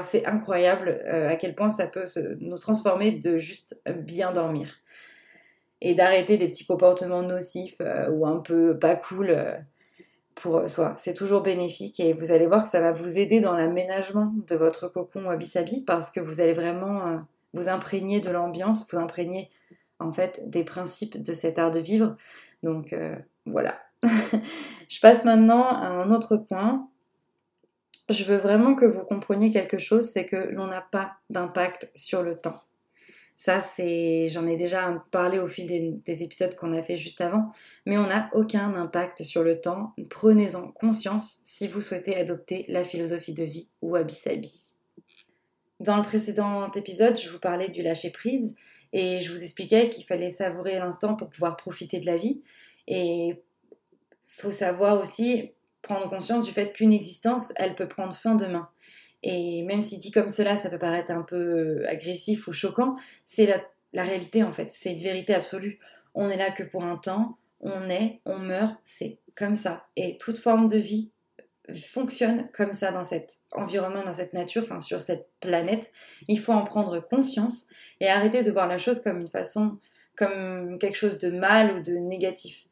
c'est 0.02 0.26
incroyable 0.26 1.00
euh, 1.06 1.30
à 1.30 1.36
quel 1.36 1.54
point 1.54 1.70
ça 1.70 1.86
peut 1.86 2.04
nous 2.40 2.58
transformer 2.58 3.12
de 3.12 3.38
juste 3.38 3.80
bien 4.04 4.30
dormir 4.32 4.76
et 5.80 5.94
d'arrêter 5.94 6.36
des 6.36 6.48
petits 6.48 6.66
comportements 6.66 7.22
nocifs 7.22 7.76
euh, 7.80 8.10
ou 8.10 8.26
un 8.26 8.40
peu 8.40 8.78
pas 8.78 8.94
cool 8.94 9.30
euh, 9.30 9.56
pour 10.34 10.68
soi. 10.68 10.94
C'est 10.98 11.14
toujours 11.14 11.42
bénéfique 11.42 11.98
et 11.98 12.12
vous 12.12 12.30
allez 12.30 12.46
voir 12.46 12.64
que 12.64 12.68
ça 12.68 12.80
va 12.80 12.92
vous 12.92 13.18
aider 13.18 13.40
dans 13.40 13.54
l'aménagement 13.54 14.34
de 14.46 14.54
votre 14.54 14.88
cocon 14.88 15.24
wabi-sabi 15.24 15.80
parce 15.80 16.10
que 16.10 16.20
vous 16.20 16.42
allez 16.42 16.52
vraiment 16.52 17.22
vous 17.54 17.68
imprégner 17.70 18.20
de 18.20 18.30
l'ambiance, 18.30 18.86
vous 18.90 18.98
imprégner 18.98 19.50
en 19.98 20.12
fait 20.12 20.48
des 20.48 20.64
principes 20.64 21.22
de 21.22 21.32
cet 21.32 21.58
art 21.58 21.70
de 21.70 21.80
vivre. 21.80 22.16
Donc 22.62 22.94
voilà. 23.44 23.78
Je 24.88 25.00
passe 25.00 25.24
maintenant 25.24 25.64
à 25.64 25.86
un 25.86 26.10
autre 26.10 26.36
point. 26.36 26.89
Je 28.10 28.24
veux 28.24 28.38
vraiment 28.38 28.74
que 28.74 28.84
vous 28.84 29.04
compreniez 29.04 29.52
quelque 29.52 29.78
chose, 29.78 30.10
c'est 30.10 30.26
que 30.26 30.34
l'on 30.34 30.66
n'a 30.66 30.80
pas 30.80 31.12
d'impact 31.30 31.92
sur 31.94 32.24
le 32.24 32.34
temps. 32.34 32.60
Ça, 33.36 33.60
c'est, 33.60 34.28
j'en 34.28 34.48
ai 34.48 34.56
déjà 34.56 35.02
parlé 35.12 35.38
au 35.38 35.46
fil 35.46 36.02
des, 36.04 36.22
épisodes 36.24 36.56
qu'on 36.56 36.72
a 36.72 36.82
fait 36.82 36.96
juste 36.96 37.20
avant, 37.20 37.52
mais 37.86 37.98
on 37.98 38.08
n'a 38.08 38.28
aucun 38.34 38.74
impact 38.74 39.22
sur 39.22 39.44
le 39.44 39.60
temps. 39.60 39.94
Prenez-en 40.10 40.72
conscience 40.72 41.38
si 41.44 41.68
vous 41.68 41.80
souhaitez 41.80 42.16
adopter 42.16 42.64
la 42.68 42.82
philosophie 42.82 43.32
de 43.32 43.44
vie 43.44 43.70
Wabi 43.80 44.12
Sabi. 44.12 44.74
Dans 45.78 45.96
le 45.96 46.02
précédent 46.02 46.70
épisode, 46.72 47.16
je 47.16 47.30
vous 47.30 47.38
parlais 47.38 47.68
du 47.68 47.80
lâcher 47.80 48.10
prise 48.10 48.56
et 48.92 49.20
je 49.20 49.32
vous 49.32 49.42
expliquais 49.42 49.88
qu'il 49.88 50.04
fallait 50.04 50.30
savourer 50.30 50.80
l'instant 50.80 51.14
pour 51.14 51.30
pouvoir 51.30 51.56
profiter 51.56 52.00
de 52.00 52.06
la 52.06 52.16
vie. 52.16 52.42
Et 52.88 53.40
faut 54.26 54.50
savoir 54.50 55.00
aussi 55.00 55.52
prendre 55.82 56.08
conscience 56.08 56.44
du 56.44 56.52
fait 56.52 56.72
qu'une 56.72 56.92
existence, 56.92 57.52
elle 57.56 57.74
peut 57.74 57.88
prendre 57.88 58.14
fin 58.14 58.34
demain. 58.34 58.68
Et 59.22 59.62
même 59.62 59.80
si 59.80 59.98
dit 59.98 60.10
comme 60.10 60.30
cela, 60.30 60.56
ça 60.56 60.70
peut 60.70 60.78
paraître 60.78 61.10
un 61.10 61.22
peu 61.22 61.86
agressif 61.86 62.48
ou 62.48 62.52
choquant, 62.52 62.96
c'est 63.26 63.46
la, 63.92 64.02
réalité 64.02 64.42
en 64.42 64.52
fait, 64.52 64.70
c'est 64.70 64.92
une 64.92 64.98
vérité 64.98 65.34
absolue. 65.34 65.78
On 66.14 66.30
est 66.30 66.36
là 66.36 66.50
que 66.50 66.62
pour 66.62 66.84
un 66.84 66.96
temps, 66.96 67.38
on 67.60 67.90
est, 67.90 68.20
on 68.24 68.38
meurt, 68.38 68.76
c'est 68.84 69.18
comme 69.36 69.54
ça. 69.54 69.86
Et 69.96 70.16
toute 70.18 70.38
forme 70.38 70.68
de 70.68 70.78
vie 70.78 71.10
fonctionne 71.74 72.48
comme 72.52 72.72
ça 72.72 72.90
dans 72.90 73.04
cet 73.04 73.36
environnement, 73.52 74.02
dans 74.02 74.12
cette 74.12 74.32
nature, 74.32 74.62
enfin 74.62 74.80
sur 74.80 75.00
cette 75.00 75.28
planète. 75.40 75.92
Il 76.26 76.40
faut 76.40 76.52
en 76.52 76.64
prendre 76.64 77.00
conscience 77.00 77.68
et 78.00 78.08
arrêter 78.08 78.42
de 78.42 78.50
voir 78.50 78.66
la 78.66 78.78
chose 78.78 79.00
comme 79.00 79.20
une 79.20 79.28
façon, 79.28 79.78
comme 80.16 80.78
quelque 80.78 80.96
chose 80.96 81.18
de 81.18 81.30
mal 81.30 81.76
ou 81.76 81.82
de 81.82 81.92
négatif. 81.92 82.64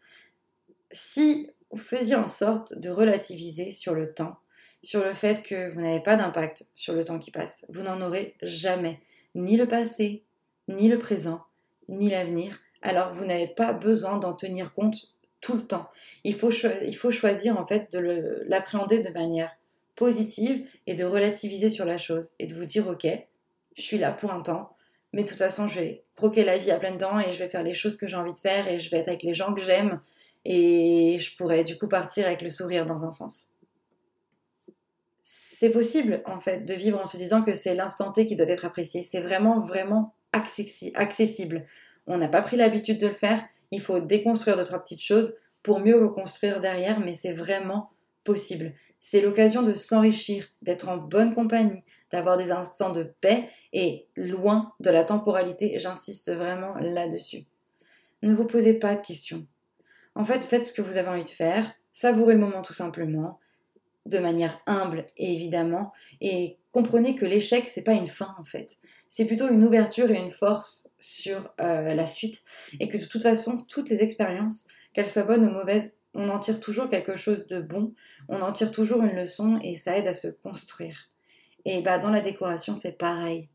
Si 0.90 1.50
faisiez 1.76 2.14
en 2.14 2.26
sorte 2.26 2.78
de 2.78 2.90
relativiser 2.90 3.72
sur 3.72 3.94
le 3.94 4.12
temps, 4.12 4.38
sur 4.82 5.04
le 5.04 5.12
fait 5.12 5.42
que 5.42 5.70
vous 5.72 5.80
n'avez 5.80 6.02
pas 6.02 6.16
d'impact 6.16 6.66
sur 6.74 6.94
le 6.94 7.04
temps 7.04 7.18
qui 7.18 7.30
passe. 7.30 7.66
Vous 7.68 7.82
n'en 7.82 8.00
aurez 8.00 8.34
jamais, 8.42 9.00
ni 9.34 9.56
le 9.56 9.66
passé, 9.66 10.24
ni 10.68 10.88
le 10.88 10.98
présent, 10.98 11.44
ni 11.88 12.08
l'avenir. 12.10 12.60
Alors 12.82 13.12
vous 13.12 13.24
n'avez 13.24 13.48
pas 13.48 13.72
besoin 13.72 14.18
d'en 14.18 14.34
tenir 14.34 14.72
compte 14.72 15.14
tout 15.40 15.56
le 15.56 15.66
temps. 15.66 15.90
Il 16.24 16.34
faut, 16.34 16.50
il 16.50 16.96
faut 16.96 17.10
choisir 17.10 17.58
en 17.58 17.66
fait 17.66 17.92
de 17.92 18.44
l'appréhender 18.46 19.02
de 19.02 19.10
manière 19.10 19.54
positive 19.94 20.66
et 20.86 20.94
de 20.94 21.04
relativiser 21.04 21.70
sur 21.70 21.84
la 21.84 21.98
chose 21.98 22.34
et 22.38 22.46
de 22.46 22.54
vous 22.54 22.64
dire 22.64 22.86
ok, 22.86 23.06
je 23.76 23.82
suis 23.82 23.98
là 23.98 24.12
pour 24.12 24.32
un 24.32 24.42
temps, 24.42 24.76
mais 25.12 25.24
de 25.24 25.28
toute 25.28 25.38
façon 25.38 25.66
je 25.66 25.80
vais 25.80 26.04
croquer 26.16 26.44
la 26.44 26.58
vie 26.58 26.70
à 26.70 26.78
plein 26.78 26.94
dents 26.94 27.18
et 27.18 27.32
je 27.32 27.38
vais 27.38 27.48
faire 27.48 27.62
les 27.62 27.74
choses 27.74 27.96
que 27.96 28.06
j'ai 28.06 28.16
envie 28.16 28.34
de 28.34 28.38
faire 28.38 28.68
et 28.68 28.78
je 28.78 28.90
vais 28.90 28.98
être 28.98 29.08
avec 29.08 29.22
les 29.22 29.34
gens 29.34 29.54
que 29.54 29.60
j'aime 29.60 30.00
et 30.50 31.18
je 31.20 31.36
pourrais 31.36 31.62
du 31.62 31.76
coup 31.78 31.88
partir 31.88 32.26
avec 32.26 32.42
le 32.42 32.50
sourire 32.50 32.86
dans 32.86 33.04
un 33.04 33.10
sens 33.10 33.48
c'est 35.58 35.70
possible 35.70 36.22
en 36.24 36.38
fait 36.38 36.64
de 36.64 36.72
vivre 36.72 37.00
en 37.00 37.04
se 37.04 37.16
disant 37.16 37.42
que 37.42 37.52
c'est 37.52 37.74
l'instant 37.74 38.12
T 38.12 38.26
qui 38.26 38.36
doit 38.36 38.46
être 38.46 38.64
apprécié. 38.64 39.02
C'est 39.02 39.20
vraiment, 39.20 39.58
vraiment 39.58 40.14
accessible. 40.32 41.66
On 42.06 42.16
n'a 42.16 42.28
pas 42.28 42.42
pris 42.42 42.56
l'habitude 42.56 43.00
de 43.00 43.08
le 43.08 43.12
faire. 43.12 43.44
Il 43.72 43.80
faut 43.80 43.98
déconstruire 43.98 44.56
deux, 44.56 44.62
trois 44.62 44.78
petites 44.78 45.02
choses 45.02 45.36
pour 45.64 45.80
mieux 45.80 46.00
reconstruire 46.00 46.60
derrière, 46.60 47.00
mais 47.00 47.12
c'est 47.12 47.32
vraiment 47.32 47.90
possible. 48.22 48.72
C'est 49.00 49.20
l'occasion 49.20 49.62
de 49.64 49.72
s'enrichir, 49.72 50.46
d'être 50.62 50.88
en 50.88 50.96
bonne 50.96 51.34
compagnie, 51.34 51.82
d'avoir 52.12 52.38
des 52.38 52.52
instants 52.52 52.90
de 52.90 53.02
paix 53.20 53.48
et 53.72 54.06
loin 54.16 54.74
de 54.78 54.90
la 54.90 55.02
temporalité. 55.02 55.76
J'insiste 55.80 56.32
vraiment 56.32 56.74
là-dessus. 56.76 57.46
Ne 58.22 58.32
vous 58.32 58.46
posez 58.46 58.78
pas 58.78 58.94
de 58.94 59.04
questions. 59.04 59.44
En 60.18 60.24
fait, 60.24 60.44
faites 60.44 60.66
ce 60.66 60.72
que 60.72 60.82
vous 60.82 60.96
avez 60.96 61.08
envie 61.08 61.22
de 61.22 61.28
faire, 61.28 61.72
savourez 61.92 62.34
le 62.34 62.40
moment 62.40 62.60
tout 62.60 62.72
simplement, 62.72 63.38
de 64.04 64.18
manière 64.18 64.60
humble 64.66 65.06
évidemment 65.16 65.92
et 66.20 66.58
comprenez 66.72 67.14
que 67.14 67.24
l'échec 67.24 67.68
c'est 67.68 67.84
pas 67.84 67.92
une 67.92 68.08
fin 68.08 68.34
en 68.40 68.44
fait. 68.44 68.78
C'est 69.08 69.26
plutôt 69.26 69.48
une 69.48 69.64
ouverture 69.64 70.10
et 70.10 70.18
une 70.18 70.32
force 70.32 70.88
sur 70.98 71.54
euh, 71.60 71.94
la 71.94 72.06
suite 72.08 72.42
et 72.80 72.88
que 72.88 72.96
de 72.96 73.04
toute 73.04 73.22
façon 73.22 73.58
toutes 73.68 73.90
les 73.90 74.02
expériences 74.02 74.66
qu'elles 74.92 75.08
soient 75.08 75.22
bonnes 75.22 75.46
ou 75.46 75.52
mauvaises 75.52 75.98
on 76.14 76.28
en 76.30 76.40
tire 76.40 76.58
toujours 76.58 76.88
quelque 76.88 77.14
chose 77.14 77.46
de 77.46 77.60
bon 77.60 77.94
on 78.28 78.42
en 78.42 78.50
tire 78.50 78.72
toujours 78.72 79.04
une 79.04 79.14
leçon 79.14 79.60
et 79.62 79.76
ça 79.76 79.96
aide 79.96 80.08
à 80.08 80.12
se 80.12 80.26
construire. 80.26 81.10
Et 81.64 81.80
bah 81.80 81.98
dans 81.98 82.10
la 82.10 82.22
décoration 82.22 82.74
c'est 82.74 82.98
pareil 82.98 83.48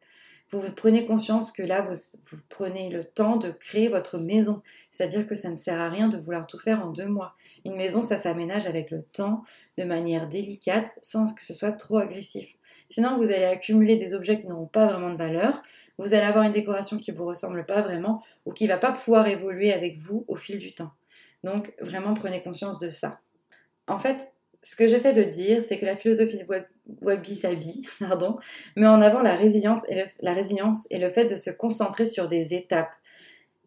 vous 0.59 0.71
prenez 0.71 1.05
conscience 1.05 1.51
que 1.51 1.63
là, 1.63 1.81
vous, 1.81 2.37
prenez 2.49 2.89
le 2.89 3.03
temps 3.03 3.37
de 3.37 3.49
créer 3.49 3.87
votre 3.87 4.17
maison. 4.17 4.61
C'est-à-dire 4.91 5.27
que 5.27 5.35
ça 5.35 5.49
ne 5.49 5.57
sert 5.57 5.79
à 5.79 5.89
rien 5.89 6.07
de 6.07 6.17
vouloir 6.17 6.47
tout 6.47 6.59
faire 6.59 6.85
en 6.85 6.91
deux 6.91 7.07
mois. 7.07 7.35
Une 7.65 7.75
maison, 7.75 8.01
ça 8.01 8.17
s'aménage 8.17 8.65
avec 8.65 8.91
le 8.91 9.01
temps, 9.01 9.43
de 9.77 9.83
manière 9.83 10.27
délicate, 10.27 10.97
sans 11.01 11.33
que 11.33 11.41
ce 11.41 11.53
soit 11.53 11.71
trop 11.71 11.97
agressif. 11.97 12.47
Sinon, 12.89 13.17
vous 13.17 13.31
allez 13.31 13.45
accumuler 13.45 13.95
des 13.95 14.13
objets 14.13 14.39
qui 14.39 14.47
n'auront 14.47 14.67
pas 14.67 14.87
vraiment 14.87 15.11
de 15.11 15.17
valeur. 15.17 15.61
Vous 15.97 16.13
allez 16.13 16.25
avoir 16.25 16.43
une 16.43 16.53
décoration 16.53 16.97
qui 16.97 17.11
ne 17.11 17.17
vous 17.17 17.25
ressemble 17.25 17.65
pas 17.65 17.81
vraiment 17.81 18.23
ou 18.45 18.51
qui 18.51 18.65
ne 18.65 18.69
va 18.69 18.77
pas 18.77 18.91
pouvoir 18.91 19.27
évoluer 19.27 19.71
avec 19.71 19.97
vous 19.97 20.25
au 20.27 20.35
fil 20.35 20.59
du 20.59 20.73
temps. 20.73 20.91
Donc, 21.43 21.73
vraiment, 21.79 22.13
prenez 22.13 22.41
conscience 22.41 22.79
de 22.79 22.89
ça. 22.89 23.19
En 23.87 23.97
fait, 23.97 24.32
ce 24.63 24.75
que 24.75 24.87
j'essaie 24.87 25.13
de 25.13 25.23
dire, 25.23 25.61
c'est 25.61 25.77
que 25.77 25.85
la 25.85 25.97
philosophie 25.97 26.41
wabi-sabi 27.01 27.85
pardon, 27.99 28.37
met 28.75 28.87
en 28.87 29.01
avant 29.01 29.21
la 29.21 29.35
résilience, 29.35 29.81
et 29.89 29.95
le, 29.95 30.03
la 30.21 30.33
résilience 30.33 30.87
et 30.89 30.99
le 30.99 31.09
fait 31.09 31.25
de 31.25 31.35
se 31.35 31.51
concentrer 31.51 32.07
sur 32.07 32.29
des 32.29 32.53
étapes 32.53 32.95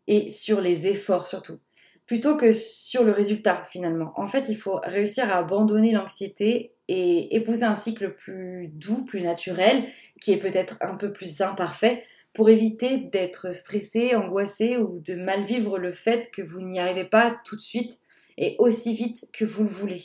et 0.08 0.30
sur 0.30 0.60
les 0.60 0.86
efforts 0.86 1.26
surtout, 1.26 1.58
plutôt 2.06 2.36
que 2.36 2.52
sur 2.52 3.04
le 3.04 3.12
résultat 3.12 3.62
finalement. 3.70 4.12
En 4.16 4.26
fait, 4.26 4.46
il 4.48 4.56
faut 4.56 4.80
réussir 4.82 5.30
à 5.30 5.38
abandonner 5.38 5.92
l'anxiété 5.92 6.72
et 6.88 7.36
épouser 7.36 7.64
un 7.64 7.74
cycle 7.74 8.14
plus 8.14 8.68
doux, 8.72 9.04
plus 9.04 9.20
naturel, 9.20 9.84
qui 10.20 10.32
est 10.32 10.38
peut-être 10.38 10.78
un 10.80 10.94
peu 10.94 11.12
plus 11.12 11.40
imparfait, 11.40 12.04
pour 12.32 12.48
éviter 12.50 12.98
d'être 12.98 13.54
stressé, 13.54 14.14
angoissé 14.14 14.76
ou 14.76 15.00
de 15.00 15.14
mal 15.14 15.44
vivre 15.44 15.78
le 15.78 15.92
fait 15.92 16.30
que 16.30 16.42
vous 16.42 16.60
n'y 16.60 16.78
arrivez 16.78 17.04
pas 17.04 17.34
tout 17.44 17.56
de 17.56 17.62
suite 17.62 17.98
et 18.36 18.56
aussi 18.58 18.94
vite 18.94 19.26
que 19.32 19.46
vous 19.46 19.64
le 19.64 19.70
voulez 19.70 20.02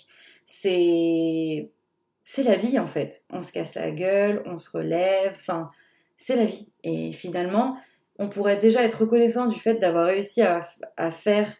c'est 0.51 2.43
la 2.43 2.55
vie 2.57 2.77
en 2.79 2.87
fait. 2.87 3.23
On 3.29 3.41
se 3.41 3.51
casse 3.51 3.75
la 3.75 3.91
gueule, 3.91 4.43
on 4.45 4.57
se 4.57 4.69
relève, 4.75 5.31
enfin, 5.31 5.71
c'est 6.17 6.35
la 6.35 6.45
vie. 6.45 6.69
Et 6.83 7.13
finalement, 7.13 7.77
on 8.19 8.29
pourrait 8.29 8.57
déjà 8.57 8.83
être 8.83 9.01
reconnaissant 9.01 9.47
du 9.47 9.59
fait 9.59 9.75
d'avoir 9.75 10.05
réussi 10.05 10.41
à, 10.41 10.61
faire 11.09 11.51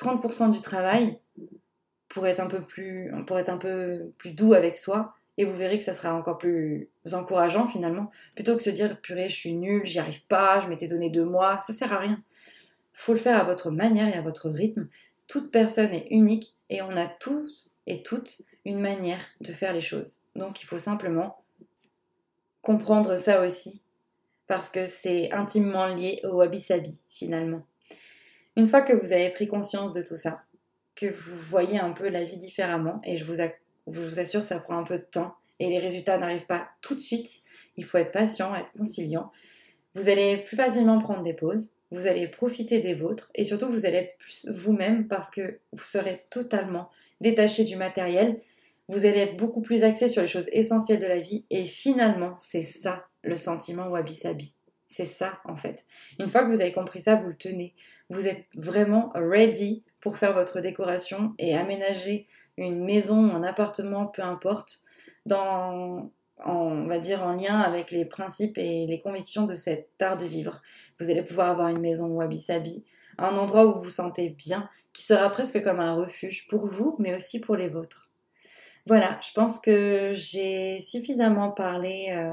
30% 0.00 0.50
du 0.50 0.60
travail 0.60 1.18
pour 2.08 2.26
être 2.26 2.40
un 2.40 2.46
peu 2.46 2.62
plus 2.62 3.12
pour 3.26 3.38
être 3.38 3.50
un 3.50 3.58
peu 3.58 4.12
plus 4.16 4.32
doux 4.32 4.54
avec 4.54 4.76
soi 4.76 5.14
et 5.36 5.44
vous 5.44 5.54
verrez 5.54 5.78
que 5.78 5.84
ça 5.84 5.92
sera 5.92 6.14
encore 6.14 6.38
plus 6.38 6.90
encourageant 7.12 7.66
finalement 7.66 8.10
plutôt 8.34 8.56
que 8.56 8.62
se 8.62 8.70
dire 8.70 9.00
purée 9.00 9.28
je 9.28 9.36
suis 9.36 9.54
nulle 9.54 9.84
j'y 9.84 9.98
arrive 9.98 10.24
pas 10.26 10.60
je 10.60 10.68
m'étais 10.68 10.88
donné 10.88 11.10
deux 11.10 11.24
mois 11.24 11.60
ça 11.60 11.72
sert 11.72 11.92
à 11.92 11.98
rien 11.98 12.22
faut 12.92 13.12
le 13.12 13.18
faire 13.18 13.38
à 13.38 13.44
votre 13.44 13.70
manière 13.70 14.08
et 14.08 14.16
à 14.16 14.22
votre 14.22 14.48
rythme 14.48 14.88
toute 15.26 15.52
personne 15.52 15.92
est 15.92 16.06
unique 16.10 16.56
et 16.70 16.80
on 16.82 16.96
a 16.96 17.06
tous 17.06 17.72
et 17.88 18.02
toute 18.02 18.42
une 18.64 18.80
manière 18.80 19.24
de 19.40 19.52
faire 19.52 19.72
les 19.72 19.80
choses. 19.80 20.20
Donc 20.36 20.62
il 20.62 20.66
faut 20.66 20.78
simplement 20.78 21.42
comprendre 22.62 23.16
ça 23.16 23.44
aussi, 23.44 23.82
parce 24.46 24.68
que 24.70 24.86
c'est 24.86 25.32
intimement 25.32 25.86
lié 25.86 26.20
au 26.24 26.36
wabi-sabi 26.36 27.02
finalement. 27.08 27.66
Une 28.56 28.66
fois 28.66 28.82
que 28.82 28.92
vous 28.92 29.12
avez 29.12 29.30
pris 29.30 29.48
conscience 29.48 29.92
de 29.92 30.02
tout 30.02 30.16
ça, 30.16 30.42
que 30.94 31.06
vous 31.06 31.36
voyez 31.36 31.78
un 31.78 31.92
peu 31.92 32.08
la 32.08 32.24
vie 32.24 32.36
différemment, 32.36 33.00
et 33.04 33.16
je 33.16 33.24
vous 33.24 34.18
assure, 34.18 34.42
ça 34.42 34.58
prend 34.58 34.76
un 34.76 34.84
peu 34.84 34.98
de 34.98 35.04
temps, 35.04 35.34
et 35.60 35.68
les 35.68 35.78
résultats 35.78 36.18
n'arrivent 36.18 36.46
pas 36.46 36.68
tout 36.82 36.94
de 36.94 37.00
suite, 37.00 37.40
il 37.76 37.84
faut 37.84 37.98
être 37.98 38.12
patient, 38.12 38.54
être 38.54 38.72
conciliant, 38.72 39.32
vous 39.94 40.08
allez 40.08 40.38
plus 40.38 40.56
facilement 40.56 40.98
prendre 40.98 41.22
des 41.22 41.34
pauses, 41.34 41.76
vous 41.90 42.06
allez 42.06 42.28
profiter 42.28 42.80
des 42.80 42.94
vôtres, 42.94 43.30
et 43.34 43.44
surtout 43.44 43.68
vous 43.70 43.86
allez 43.86 43.98
être 43.98 44.18
plus 44.18 44.46
vous-même 44.50 45.08
parce 45.08 45.30
que 45.30 45.60
vous 45.72 45.84
serez 45.84 46.26
totalement 46.28 46.90
détaché 47.20 47.64
du 47.64 47.76
matériel, 47.76 48.40
vous 48.88 49.04
allez 49.04 49.18
être 49.18 49.36
beaucoup 49.36 49.60
plus 49.60 49.84
axé 49.84 50.08
sur 50.08 50.22
les 50.22 50.28
choses 50.28 50.48
essentielles 50.52 51.00
de 51.00 51.06
la 51.06 51.20
vie, 51.20 51.44
et 51.50 51.64
finalement, 51.64 52.34
c'est 52.38 52.62
ça 52.62 53.04
le 53.22 53.36
sentiment 53.36 53.88
wabi-sabi. 53.88 54.54
C'est 54.86 55.04
ça 55.04 55.40
en 55.44 55.54
fait. 55.56 55.84
Une 56.18 56.28
fois 56.28 56.44
que 56.44 56.50
vous 56.50 56.62
avez 56.62 56.72
compris 56.72 57.02
ça, 57.02 57.16
vous 57.16 57.28
le 57.28 57.36
tenez. 57.36 57.74
Vous 58.08 58.26
êtes 58.26 58.46
vraiment 58.56 59.12
ready 59.14 59.84
pour 60.00 60.16
faire 60.16 60.32
votre 60.32 60.60
décoration 60.60 61.34
et 61.38 61.54
aménager 61.54 62.26
une 62.56 62.82
maison, 62.82 63.34
un 63.34 63.42
appartement, 63.42 64.06
peu 64.06 64.22
importe, 64.22 64.80
dans, 65.26 66.10
on 66.44 66.86
va 66.86 66.98
dire 66.98 67.22
en 67.22 67.34
lien 67.34 67.60
avec 67.60 67.90
les 67.90 68.06
principes 68.06 68.56
et 68.56 68.86
les 68.86 69.00
convictions 69.00 69.44
de 69.44 69.54
cet 69.54 69.90
art 70.00 70.16
de 70.16 70.24
vivre. 70.24 70.62
Vous 70.98 71.10
allez 71.10 71.22
pouvoir 71.22 71.50
avoir 71.50 71.68
une 71.68 71.80
maison 71.80 72.06
wabi-sabi, 72.06 72.82
un 73.18 73.36
endroit 73.36 73.66
où 73.66 73.74
vous 73.74 73.84
vous 73.84 73.90
sentez 73.90 74.30
bien, 74.30 74.68
qui 74.92 75.02
sera 75.02 75.28
presque 75.30 75.62
comme 75.62 75.80
un 75.80 75.94
refuge 75.94 76.46
pour 76.48 76.66
vous, 76.66 76.96
mais 76.98 77.16
aussi 77.16 77.40
pour 77.40 77.56
les 77.56 77.68
vôtres. 77.68 78.10
Voilà, 78.86 79.18
je 79.20 79.32
pense 79.34 79.60
que 79.60 80.12
j'ai 80.14 80.80
suffisamment 80.80 81.50
parlé 81.50 82.06
euh, 82.10 82.32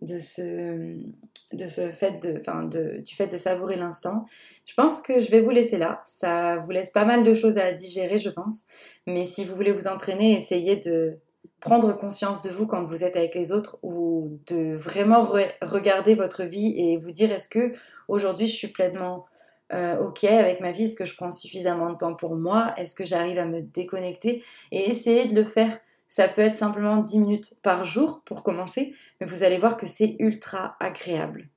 de 0.00 0.18
ce, 0.18 1.92
fait 1.92 2.18
de, 2.20 2.38
enfin 2.40 2.64
du 2.64 3.14
fait 3.14 3.28
de 3.28 3.36
savourer 3.36 3.76
l'instant. 3.76 4.26
Je 4.64 4.74
pense 4.74 5.00
que 5.00 5.20
je 5.20 5.30
vais 5.30 5.40
vous 5.40 5.50
laisser 5.50 5.78
là. 5.78 6.00
Ça 6.04 6.56
vous 6.58 6.70
laisse 6.72 6.90
pas 6.90 7.04
mal 7.04 7.22
de 7.22 7.34
choses 7.34 7.56
à 7.56 7.72
digérer, 7.72 8.18
je 8.18 8.30
pense. 8.30 8.64
Mais 9.06 9.24
si 9.24 9.44
vous 9.44 9.54
voulez 9.54 9.72
vous 9.72 9.86
entraîner, 9.86 10.32
essayez 10.32 10.76
de 10.76 11.18
prendre 11.60 11.96
conscience 11.96 12.42
de 12.42 12.50
vous 12.50 12.66
quand 12.66 12.82
vous 12.84 13.04
êtes 13.04 13.16
avec 13.16 13.34
les 13.36 13.52
autres 13.52 13.78
ou 13.82 14.38
de 14.48 14.74
vraiment 14.74 15.32
regarder 15.62 16.16
votre 16.16 16.42
vie 16.42 16.74
et 16.76 16.96
vous 16.96 17.12
dire 17.12 17.30
est-ce 17.30 17.48
que 17.48 17.72
aujourd'hui 18.08 18.48
je 18.48 18.56
suis 18.56 18.68
pleinement 18.68 19.26
euh, 19.72 19.98
ok 19.98 20.24
avec 20.24 20.60
ma 20.60 20.72
vie, 20.72 20.84
est-ce 20.84 20.96
que 20.96 21.04
je 21.04 21.16
prends 21.16 21.30
suffisamment 21.30 21.90
de 21.90 21.96
temps 21.96 22.14
pour 22.14 22.36
moi, 22.36 22.72
est-ce 22.76 22.94
que 22.94 23.04
j'arrive 23.04 23.38
à 23.38 23.46
me 23.46 23.60
déconnecter 23.60 24.44
et 24.70 24.90
essayer 24.90 25.26
de 25.26 25.34
le 25.34 25.44
faire? 25.44 25.78
Ça 26.08 26.28
peut 26.28 26.42
être 26.42 26.54
simplement 26.54 26.98
10 26.98 27.18
minutes 27.20 27.54
par 27.62 27.84
jour 27.84 28.20
pour 28.26 28.42
commencer, 28.42 28.94
mais 29.20 29.26
vous 29.26 29.44
allez 29.44 29.58
voir 29.58 29.78
que 29.78 29.86
c'est 29.86 30.16
ultra 30.18 30.76
agréable. 30.78 31.48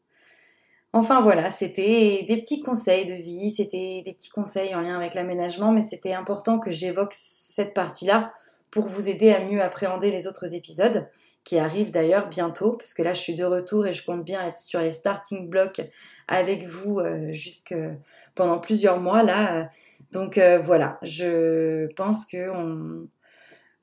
Enfin 0.94 1.20
voilà, 1.20 1.52
c'était 1.52 2.24
des 2.26 2.38
petits 2.38 2.62
conseils 2.62 3.06
de 3.06 3.16
vie, 3.16 3.54
c'était 3.54 4.02
des 4.06 4.14
petits 4.14 4.30
conseils 4.30 4.74
en 4.74 4.80
lien 4.80 4.96
avec 4.96 5.14
l'aménagement, 5.14 5.74
mais 5.74 5.82
c'était 5.82 6.14
important 6.14 6.58
que 6.58 6.72
j'évoque 6.72 7.14
cette 7.14 7.74
partie-là 7.74 8.32
pour 8.72 8.88
vous 8.88 9.10
aider 9.10 9.34
à 9.34 9.44
mieux 9.44 9.62
appréhender 9.62 10.10
les 10.10 10.26
autres 10.26 10.54
épisodes 10.54 11.10
qui 11.44 11.60
arrivent 11.60 11.92
d'ailleurs 11.92 12.30
bientôt, 12.30 12.78
parce 12.78 12.94
que 12.94 13.04
là 13.04 13.14
je 13.14 13.20
suis 13.20 13.36
de 13.36 13.44
retour 13.44 13.86
et 13.86 13.94
je 13.94 14.06
compte 14.06 14.24
bien 14.24 14.42
être 14.42 14.58
sur 14.58 14.80
les 14.80 14.94
starting 14.94 15.50
blocks 15.50 15.82
avec 16.28 16.66
vous 16.68 17.00
euh, 17.00 17.32
jusque 17.32 17.76
pendant 18.36 18.60
plusieurs 18.60 19.00
mois 19.00 19.24
là. 19.24 19.70
Donc 20.12 20.38
euh, 20.38 20.60
voilà, 20.60 20.98
je 21.02 21.88
pense 21.94 22.26
que 22.26 22.50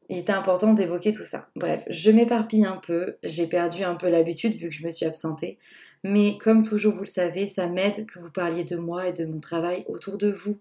il 0.09 0.19
était 0.19 0.33
important 0.33 0.75
d'évoquer 0.75 1.13
tout 1.13 1.25
ça. 1.25 1.49
Bref, 1.57 1.85
je 1.89 2.11
m'éparpille 2.11 2.67
un 2.67 2.77
peu, 2.77 3.17
j'ai 3.23 3.47
perdu 3.47 3.83
un 3.83 3.95
peu 3.95 4.11
l'habitude 4.11 4.55
vu 4.55 4.69
que 4.69 4.75
je 4.75 4.85
me 4.85 4.91
suis 4.91 5.07
absentée. 5.07 5.59
Mais 6.05 6.37
comme 6.39 6.65
toujours, 6.65 6.95
vous 6.95 7.01
le 7.01 7.07
savez, 7.07 7.47
ça 7.47 7.69
m'aide 7.69 8.07
que 8.07 8.19
vous 8.19 8.31
parliez 8.31 8.65
de 8.65 8.77
moi 8.77 9.09
et 9.09 9.13
de 9.13 9.25
mon 9.25 9.41
travail 9.41 9.85
autour 9.89 10.19
de 10.19 10.31
vous. 10.31 10.59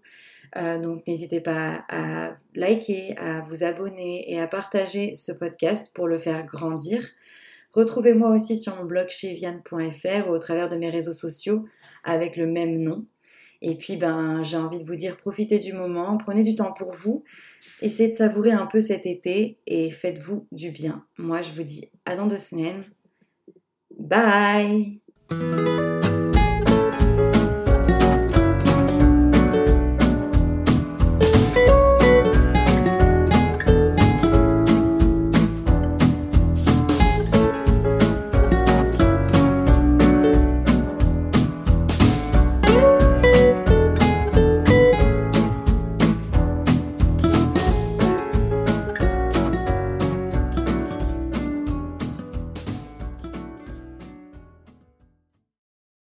Euh, 0.56 0.78
donc 0.78 1.06
n'hésitez 1.06 1.40
pas 1.40 1.84
à 1.88 2.34
liker, 2.54 3.16
à 3.18 3.40
vous 3.42 3.64
abonner 3.64 4.30
et 4.32 4.40
à 4.40 4.46
partager 4.46 5.14
ce 5.14 5.32
podcast 5.32 5.90
pour 5.94 6.06
le 6.06 6.18
faire 6.18 6.44
grandir. 6.44 7.02
Retrouvez-moi 7.72 8.30
aussi 8.30 8.58
sur 8.58 8.76
mon 8.76 8.84
blog 8.84 9.08
chez 9.08 9.32
vianne.fr 9.34 10.28
ou 10.28 10.32
au 10.32 10.38
travers 10.38 10.68
de 10.68 10.76
mes 10.76 10.90
réseaux 10.90 11.12
sociaux 11.12 11.64
avec 12.04 12.36
le 12.36 12.46
même 12.46 12.78
nom. 12.78 13.06
Et 13.62 13.76
puis 13.76 13.96
ben 13.96 14.42
j'ai 14.42 14.56
envie 14.56 14.78
de 14.78 14.84
vous 14.84 14.96
dire 14.96 15.16
profitez 15.16 15.58
du 15.58 15.72
moment, 15.72 16.18
prenez 16.18 16.42
du 16.42 16.54
temps 16.54 16.72
pour 16.72 16.92
vous. 16.92 17.24
Essayez 17.82 18.10
de 18.10 18.14
savourer 18.14 18.52
un 18.52 18.66
peu 18.66 18.80
cet 18.80 19.06
été 19.06 19.58
et 19.66 19.90
faites-vous 19.90 20.46
du 20.52 20.70
bien. 20.70 21.04
Moi, 21.18 21.42
je 21.42 21.50
vous 21.50 21.64
dis 21.64 21.90
à 22.04 22.14
dans 22.14 22.28
deux 22.28 22.38
semaines. 22.38 22.84
Bye 23.98 25.00